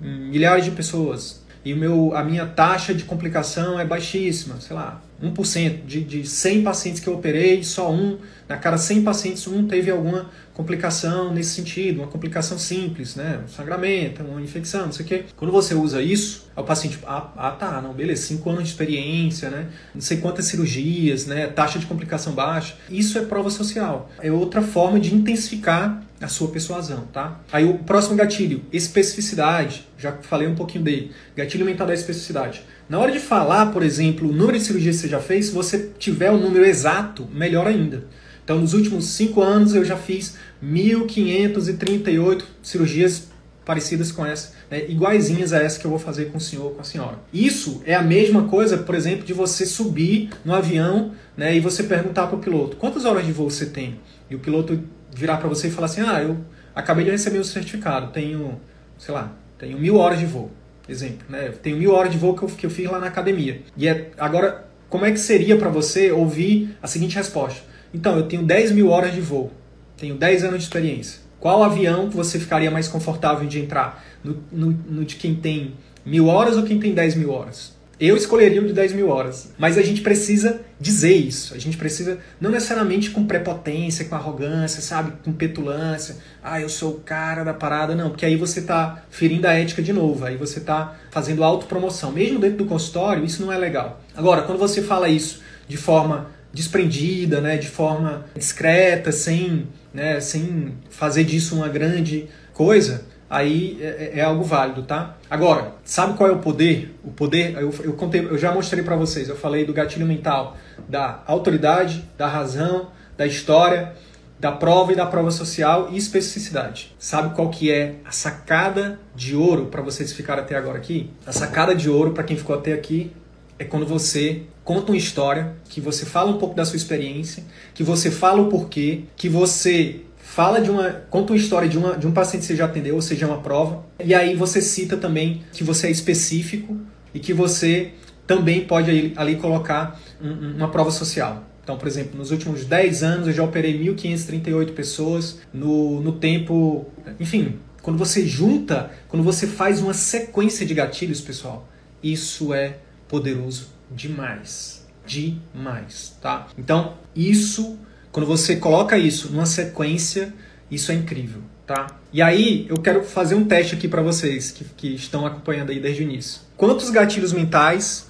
[0.00, 4.74] em milhares de pessoas e o meu, a minha taxa de complicação é baixíssima, sei
[4.74, 5.84] lá, 1%.
[5.84, 9.90] De, de 100 pacientes que eu operei, só um, na cada 100 pacientes, um teve
[9.90, 13.40] alguma complicação nesse sentido, uma complicação simples, né?
[13.44, 15.24] Um sangramento, uma infecção, não sei o quê.
[15.36, 19.50] Quando você usa isso, o paciente, ah, ah tá, não, beleza, 5 anos de experiência,
[19.50, 19.68] né?
[19.94, 21.46] Não sei quantas cirurgias, né?
[21.46, 22.74] Taxa de complicação baixa.
[22.90, 24.10] Isso é prova social.
[24.20, 27.40] É outra forma de intensificar a sua persuasão, tá?
[27.52, 29.86] Aí o próximo gatilho, especificidade.
[29.96, 31.12] Já falei um pouquinho dele.
[31.36, 32.62] Gatilho mental da especificidade.
[32.88, 35.52] Na hora de falar, por exemplo, o número de cirurgias que você já fez, se
[35.52, 38.08] você tiver o número exato, melhor ainda.
[38.48, 43.28] Então, nos últimos cinco anos, eu já fiz 1.538 cirurgias
[43.68, 46.80] parecidas com essa, né, iguaizinhas a essa que eu vou fazer com o senhor, com
[46.80, 47.18] a senhora.
[47.30, 51.82] Isso é a mesma coisa, por exemplo, de você subir no avião né, e você
[51.82, 54.00] perguntar para o piloto quantas horas de voo você tem.
[54.30, 54.82] E o piloto
[55.14, 56.38] virar para você e falar assim, ah, eu
[56.74, 58.58] acabei de receber o certificado, tenho,
[58.96, 60.50] sei lá, tenho mil horas de voo,
[60.88, 61.52] exemplo, né?
[61.62, 63.60] tenho mil horas de voo que eu, que eu fiz lá na academia.
[63.76, 67.60] E é, agora, como é que seria para você ouvir a seguinte resposta?
[67.92, 69.50] Então, eu tenho 10 mil horas de voo,
[69.98, 71.20] tenho 10 anos de experiência.
[71.40, 74.04] Qual avião você ficaria mais confortável de entrar?
[74.24, 75.74] No, no, no, de quem tem
[76.04, 77.76] mil horas ou quem tem 10 mil horas?
[78.00, 79.52] Eu escolheria o de 10 mil horas.
[79.58, 81.52] Mas a gente precisa dizer isso.
[81.52, 85.12] A gente precisa, não necessariamente com prepotência, com arrogância, sabe?
[85.24, 86.16] Com petulância.
[86.42, 87.96] Ah, eu sou o cara da parada.
[87.96, 90.24] Não, porque aí você está ferindo a ética de novo.
[90.24, 92.12] Aí você está fazendo autopromoção.
[92.12, 94.00] Mesmo dentro do consultório, isso não é legal.
[94.16, 100.74] Agora, quando você fala isso de forma desprendida, né, de forma discreta, sem, né, sem
[100.90, 105.16] fazer disso uma grande coisa, aí é, é, é algo válido, tá?
[105.28, 106.94] Agora, sabe qual é o poder?
[107.04, 110.56] O poder, eu, eu, contei, eu já mostrei para vocês, eu falei do gatilho mental,
[110.88, 113.92] da autoridade, da razão, da história,
[114.40, 116.94] da prova e da prova social e especificidade.
[116.98, 121.10] Sabe qual que é a sacada de ouro para vocês ficarem até agora aqui?
[121.26, 123.12] A sacada de ouro para quem ficou até aqui
[123.58, 127.42] é quando você conta uma história, que você fala um pouco da sua experiência,
[127.74, 131.96] que você fala o porquê, que você fala de uma conta uma história de, uma,
[131.96, 134.96] de um paciente que você já atendeu, ou seja, uma prova, e aí você cita
[134.96, 136.76] também que você é específico
[137.14, 137.92] e que você
[138.26, 141.44] também pode ali, ali colocar um, uma prova social.
[141.64, 146.86] Então, por exemplo, nos últimos 10 anos eu já operei 1.538 pessoas no, no tempo.
[147.18, 151.68] Enfim, quando você junta, quando você faz uma sequência de gatilhos, pessoal,
[152.02, 152.76] isso é
[153.08, 154.86] poderoso demais.
[155.06, 156.48] Demais, tá?
[156.56, 157.78] Então, isso,
[158.12, 160.34] quando você coloca isso numa sequência,
[160.70, 161.86] isso é incrível, tá?
[162.12, 165.80] E aí, eu quero fazer um teste aqui para vocês que, que estão acompanhando aí
[165.80, 166.42] desde o início.
[166.56, 168.08] Quantos gatilhos mentais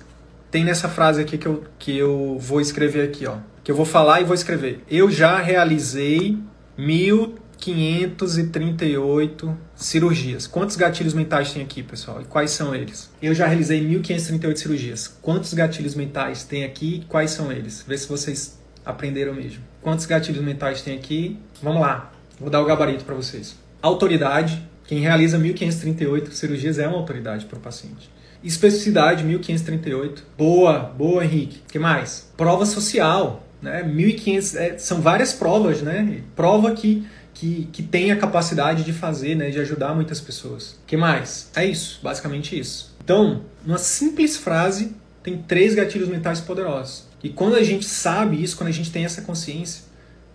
[0.51, 3.37] tem nessa frase aqui que eu, que eu vou escrever aqui, ó?
[3.63, 4.83] Que eu vou falar e vou escrever.
[4.91, 6.37] Eu já realizei
[6.77, 10.47] mil 538 cirurgias.
[10.47, 12.23] Quantos gatilhos mentais tem aqui, pessoal?
[12.23, 13.11] E quais são eles?
[13.21, 15.09] Eu já realizei 1.538 cirurgias.
[15.21, 17.85] Quantos gatilhos mentais tem aqui quais são eles?
[17.87, 19.63] Vê se vocês aprenderam mesmo.
[19.83, 21.39] Quantos gatilhos mentais tem aqui?
[21.63, 22.13] Vamos lá.
[22.41, 23.57] Vou dar o gabarito para vocês.
[23.83, 24.67] Autoridade.
[24.87, 28.11] Quem realiza 1.538 cirurgias é uma autoridade para o paciente.
[28.43, 30.21] Especificidade, 1.538.
[30.37, 31.59] Boa, boa, Henrique.
[31.69, 32.31] O que mais?
[32.37, 33.45] Prova social.
[33.61, 33.83] Né?
[33.83, 36.23] 1.500, é, são várias provas, né?
[36.37, 37.07] Prova que
[37.39, 40.77] que, que tem a capacidade de fazer, né, de ajudar muitas pessoas.
[40.87, 41.51] que mais?
[41.55, 42.97] É isso, basicamente isso.
[43.03, 47.07] Então, uma simples frase tem três gatilhos mentais poderosos.
[47.23, 49.85] E quando a gente sabe isso, quando a gente tem essa consciência,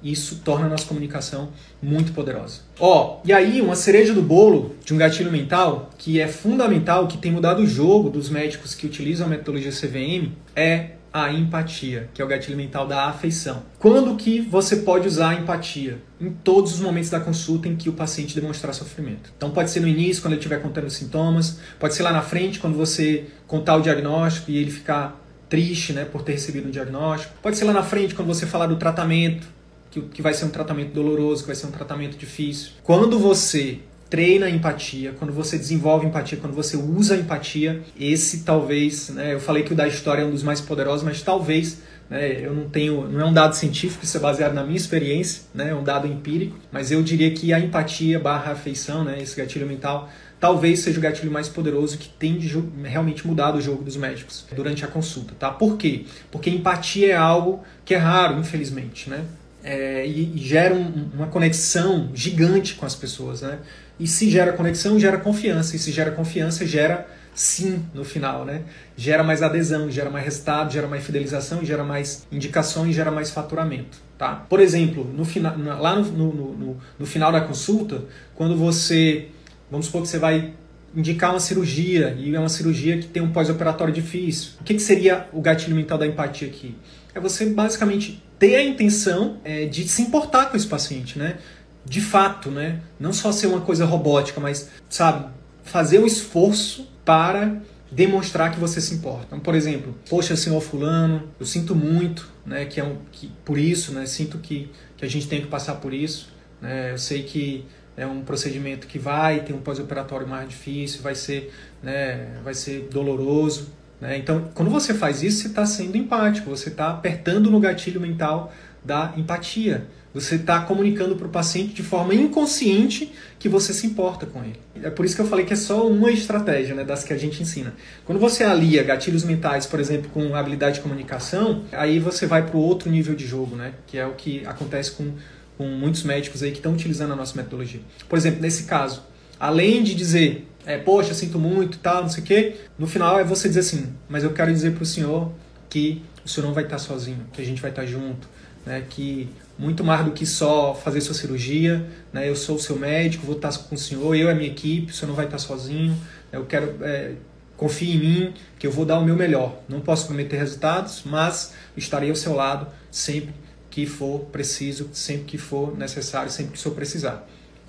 [0.02, 1.50] isso torna a nossa comunicação
[1.82, 2.62] muito poderosa.
[2.80, 7.18] Ó, e aí uma cereja do bolo de um gatilho mental que é fundamental, que
[7.18, 12.22] tem mudado o jogo dos médicos que utilizam a metodologia CVM, é a empatia, que
[12.22, 13.62] é o gatilho mental da afeição.
[13.78, 16.02] Quando que você pode usar a empatia?
[16.20, 19.32] Em todos os momentos da consulta em que o paciente demonstrar sofrimento.
[19.38, 22.24] Então pode ser no início, quando ele estiver contando os sintomas, pode ser lá na
[22.24, 26.72] frente, quando você contar o diagnóstico e ele ficar triste né, por ter recebido um
[26.72, 27.36] diagnóstico.
[27.44, 29.48] Pode ser lá na frente, quando você falar do tratamento,
[29.92, 32.72] que, que vai ser um tratamento doloroso, que vai ser um tratamento difícil.
[32.82, 33.80] Quando você
[34.14, 39.34] treina a empatia, quando você desenvolve empatia, quando você usa a empatia, esse talvez, né,
[39.34, 42.54] eu falei que o da história é um dos mais poderosos, mas talvez, né, eu
[42.54, 45.74] não tenho, não é um dado científico, isso é baseado na minha experiência, né, é
[45.74, 50.08] um dado empírico, mas eu diria que a empatia barra afeição, né, esse gatilho mental,
[50.40, 52.38] talvez seja o gatilho mais poderoso que tem
[52.84, 55.50] realmente mudado o jogo dos médicos durante a consulta, tá?
[55.50, 56.06] Por quê?
[56.30, 59.26] Porque empatia é algo que é raro, infelizmente, né?
[59.64, 63.60] É, e, e, gera um, uma conexão gigante com as pessoas, né?
[64.04, 65.78] E se gera conexão, gera confiança.
[65.78, 68.64] E se gera confiança, gera sim no final, né?
[68.98, 73.98] Gera mais adesão, gera mais resultado, gera mais fidelização, gera mais indicações, gera mais faturamento,
[74.18, 74.46] tá?
[74.50, 78.04] Por exemplo, no final, lá no, no, no, no final da consulta,
[78.36, 79.30] quando você,
[79.72, 80.52] vamos supor que você vai
[80.94, 84.52] indicar uma cirurgia e é uma cirurgia que tem um pós-operatório difícil.
[84.60, 86.76] O que, que seria o gatilho mental da empatia aqui?
[87.16, 91.38] É você basicamente ter a intenção é, de se importar com esse paciente, né?
[91.86, 92.82] De fato, né?
[93.00, 95.28] Não só ser uma coisa robótica, mas, sabe,
[95.64, 97.62] fazer o esforço para
[97.94, 99.26] demonstrar que você se importa.
[99.28, 103.58] Então, por exemplo, poxa, senhor fulano, eu sinto muito, né, que é um, que, por
[103.58, 106.30] isso, né, sinto que, que a gente tem que passar por isso,
[106.60, 107.66] né, eu sei que
[107.96, 111.54] é um procedimento que vai ter um pós-operatório mais difícil, vai ser,
[111.84, 113.70] né, vai ser doloroso,
[114.02, 118.02] né, então quando você faz isso, você está sendo empático, você está apertando no gatilho
[118.02, 118.52] mental
[118.84, 124.28] da empatia, você está comunicando para o paciente de forma inconsciente que você se importa
[124.28, 124.60] com ele.
[124.84, 127.18] É por isso que eu falei que é só uma estratégia né, das que a
[127.18, 127.74] gente ensina.
[128.06, 132.56] Quando você alia gatilhos mentais, por exemplo, com habilidade de comunicação, aí você vai para
[132.56, 135.14] o outro nível de jogo, né, que é o que acontece com,
[135.58, 137.82] com muitos médicos aí que estão utilizando a nossa metodologia.
[138.08, 139.02] Por exemplo, nesse caso,
[139.40, 143.20] além de dizer, é, poxa, sinto muito e tal, não sei o quê, no final
[143.20, 145.32] é você dizer assim, mas eu quero dizer para o senhor
[145.70, 148.28] que o senhor não vai estar sozinho, que a gente vai estar junto,
[148.66, 152.78] né, que muito mais do que só fazer sua cirurgia, né, eu sou o seu
[152.78, 155.26] médico, vou estar com o senhor, eu e a minha equipe, o senhor não vai
[155.26, 155.92] estar sozinho,
[156.32, 157.14] né, eu quero, é,
[157.58, 159.60] confie em mim, que eu vou dar o meu melhor.
[159.70, 163.34] Não posso prometer resultados, mas estarei ao seu lado sempre
[163.70, 167.28] que for preciso, sempre que for necessário, sempre que o senhor precisar.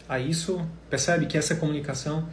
[0.09, 2.29] Aí isso, percebe que essa comunicação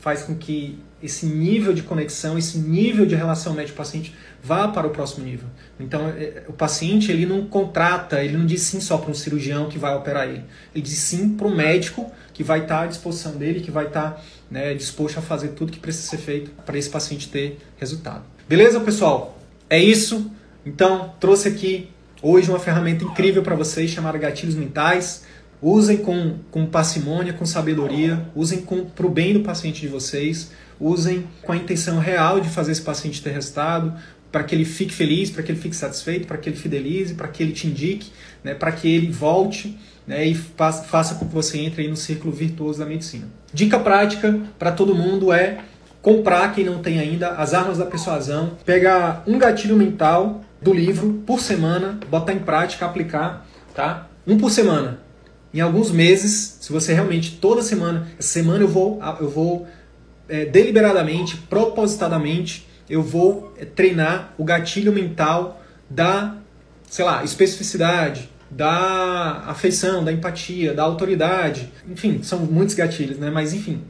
[0.00, 4.90] faz com que esse nível de conexão, esse nível de relação médico-paciente vá para o
[4.90, 5.48] próximo nível.
[5.78, 9.68] Então, é, o paciente ele não contrata, ele não diz sim só para um cirurgião
[9.68, 10.44] que vai operar ele.
[10.74, 14.22] Ele diz sim para o médico que vai estar à disposição dele, que vai estar
[14.50, 18.24] né, disposto a fazer tudo que precisa ser feito para esse paciente ter resultado.
[18.48, 19.38] Beleza, pessoal?
[19.68, 20.30] É isso.
[20.64, 21.90] Então, trouxe aqui
[22.22, 25.24] hoje uma ferramenta incrível para vocês chamada Gatilhos Mentais.
[25.62, 31.26] Usem com, com parcimônia, com sabedoria, usem para o bem do paciente de vocês, usem
[31.42, 33.92] com a intenção real de fazer esse paciente ter resultado,
[34.32, 37.28] para que ele fique feliz, para que ele fique satisfeito, para que ele fidelize, para
[37.28, 38.10] que ele te indique,
[38.42, 42.32] né, para que ele volte né, e faça, com que você entre aí no círculo
[42.32, 43.26] virtuoso da medicina.
[43.52, 45.58] Dica prática para todo mundo é
[46.00, 51.22] comprar, quem não tem ainda, as armas da persuasão, pegar um gatilho mental do livro
[51.26, 54.08] por semana, botar em prática, aplicar, tá?
[54.26, 55.09] Um por semana
[55.52, 59.66] em alguns meses, se você realmente toda semana, essa semana eu vou, eu vou
[60.28, 66.36] é, deliberadamente, propositadamente, eu vou é, treinar o gatilho mental da,
[66.88, 71.72] sei lá, especificidade, da afeição, da empatia, da autoridade.
[71.88, 73.30] Enfim, são muitos gatilhos, né?
[73.30, 73.82] Mas enfim,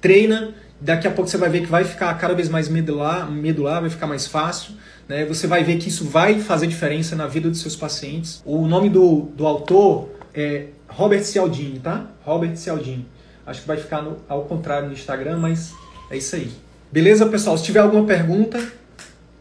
[0.00, 0.54] treina.
[0.80, 3.88] Daqui a pouco você vai ver que vai ficar cada vez mais medular, medular vai
[3.88, 4.74] ficar mais fácil.
[5.08, 5.24] Né?
[5.26, 8.42] Você vai ver que isso vai fazer diferença na vida dos seus pacientes.
[8.44, 12.06] O nome do, do autor é Robert Cialdini, tá?
[12.24, 13.06] Robert Cialdini.
[13.46, 15.72] Acho que vai ficar no, ao contrário no Instagram, mas
[16.10, 16.50] é isso aí.
[16.90, 17.56] Beleza, pessoal?
[17.56, 18.62] Se tiver alguma pergunta,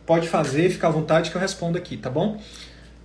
[0.06, 2.40] pode fazer, fica à vontade que eu respondo aqui, tá bom?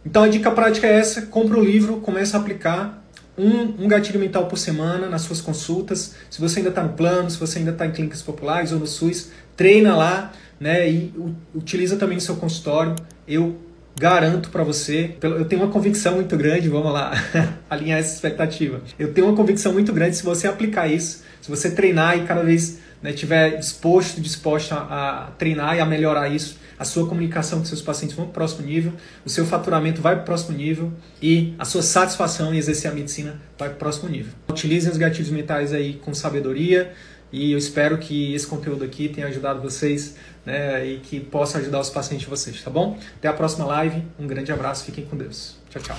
[0.05, 3.05] Então a dica prática é essa: compra o livro, começa a aplicar
[3.37, 6.15] um, um gatilho mental por semana nas suas consultas.
[6.31, 8.87] Se você ainda está no plano, se você ainda está em clínicas populares ou no
[8.87, 10.89] SUS, treina lá, né?
[10.89, 11.13] E
[11.55, 12.95] utiliza também no seu consultório.
[13.27, 13.57] Eu
[13.99, 17.13] garanto para você, eu tenho uma convicção muito grande, vamos lá,
[17.71, 18.81] alinhar essa expectativa.
[18.99, 22.43] Eu tenho uma convicção muito grande se você aplicar isso, se você treinar e cada
[22.43, 27.65] vez né, tiver disposto, disposto a, treinar e a melhorar isso, a sua comunicação com
[27.65, 28.93] seus pacientes vai para o próximo nível,
[29.25, 30.93] o seu faturamento vai para o próximo nível
[31.23, 34.33] e a sua satisfação em exercer a medicina vai para o próximo nível.
[34.51, 36.93] Utilizem os gatilhos mentais aí com sabedoria
[37.33, 40.17] e eu espero que esse conteúdo aqui tenha ajudado vocês
[40.47, 42.97] né, e que possa ajudar os pacientes de vocês, tá bom?
[43.17, 45.57] Até a próxima live, um grande abraço, fiquem com Deus.
[45.69, 45.97] Tchau, tchau.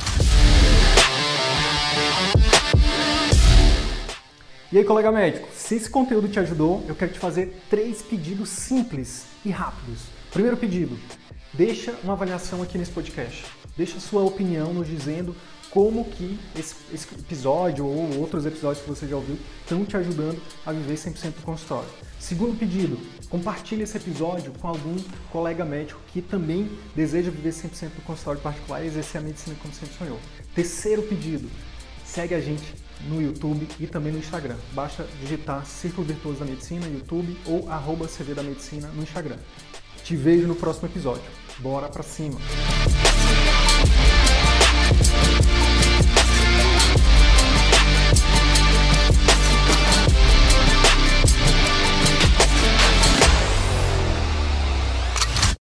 [4.72, 8.50] E aí, colega médico, se esse conteúdo te ajudou, eu quero te fazer três pedidos
[8.50, 10.02] simples e rápidos.
[10.32, 10.98] Primeiro pedido,
[11.54, 13.46] deixa uma avaliação aqui nesse podcast.
[13.78, 15.36] Deixa sua opinião nos dizendo
[15.70, 20.42] como que esse, esse, episódio ou outros episódios que você já ouviu estão te ajudando
[20.66, 21.90] a viver 100% do consultório.
[22.20, 24.96] Segundo pedido, Compartilhe esse episódio com algum
[25.32, 29.74] colega médico que também deseja viver 100% no consultório particular e exercer a medicina como
[29.74, 30.20] sempre sonhou.
[30.56, 31.50] Terceiro pedido,
[32.06, 32.74] segue a gente
[33.10, 34.56] no YouTube e também no Instagram.
[34.72, 39.38] Basta digitar Círculo Virtuoso da Medicina, YouTube ou arroba CV da Medicina no Instagram.
[40.04, 41.30] Te vejo no próximo episódio.
[41.60, 42.40] Bora pra cima!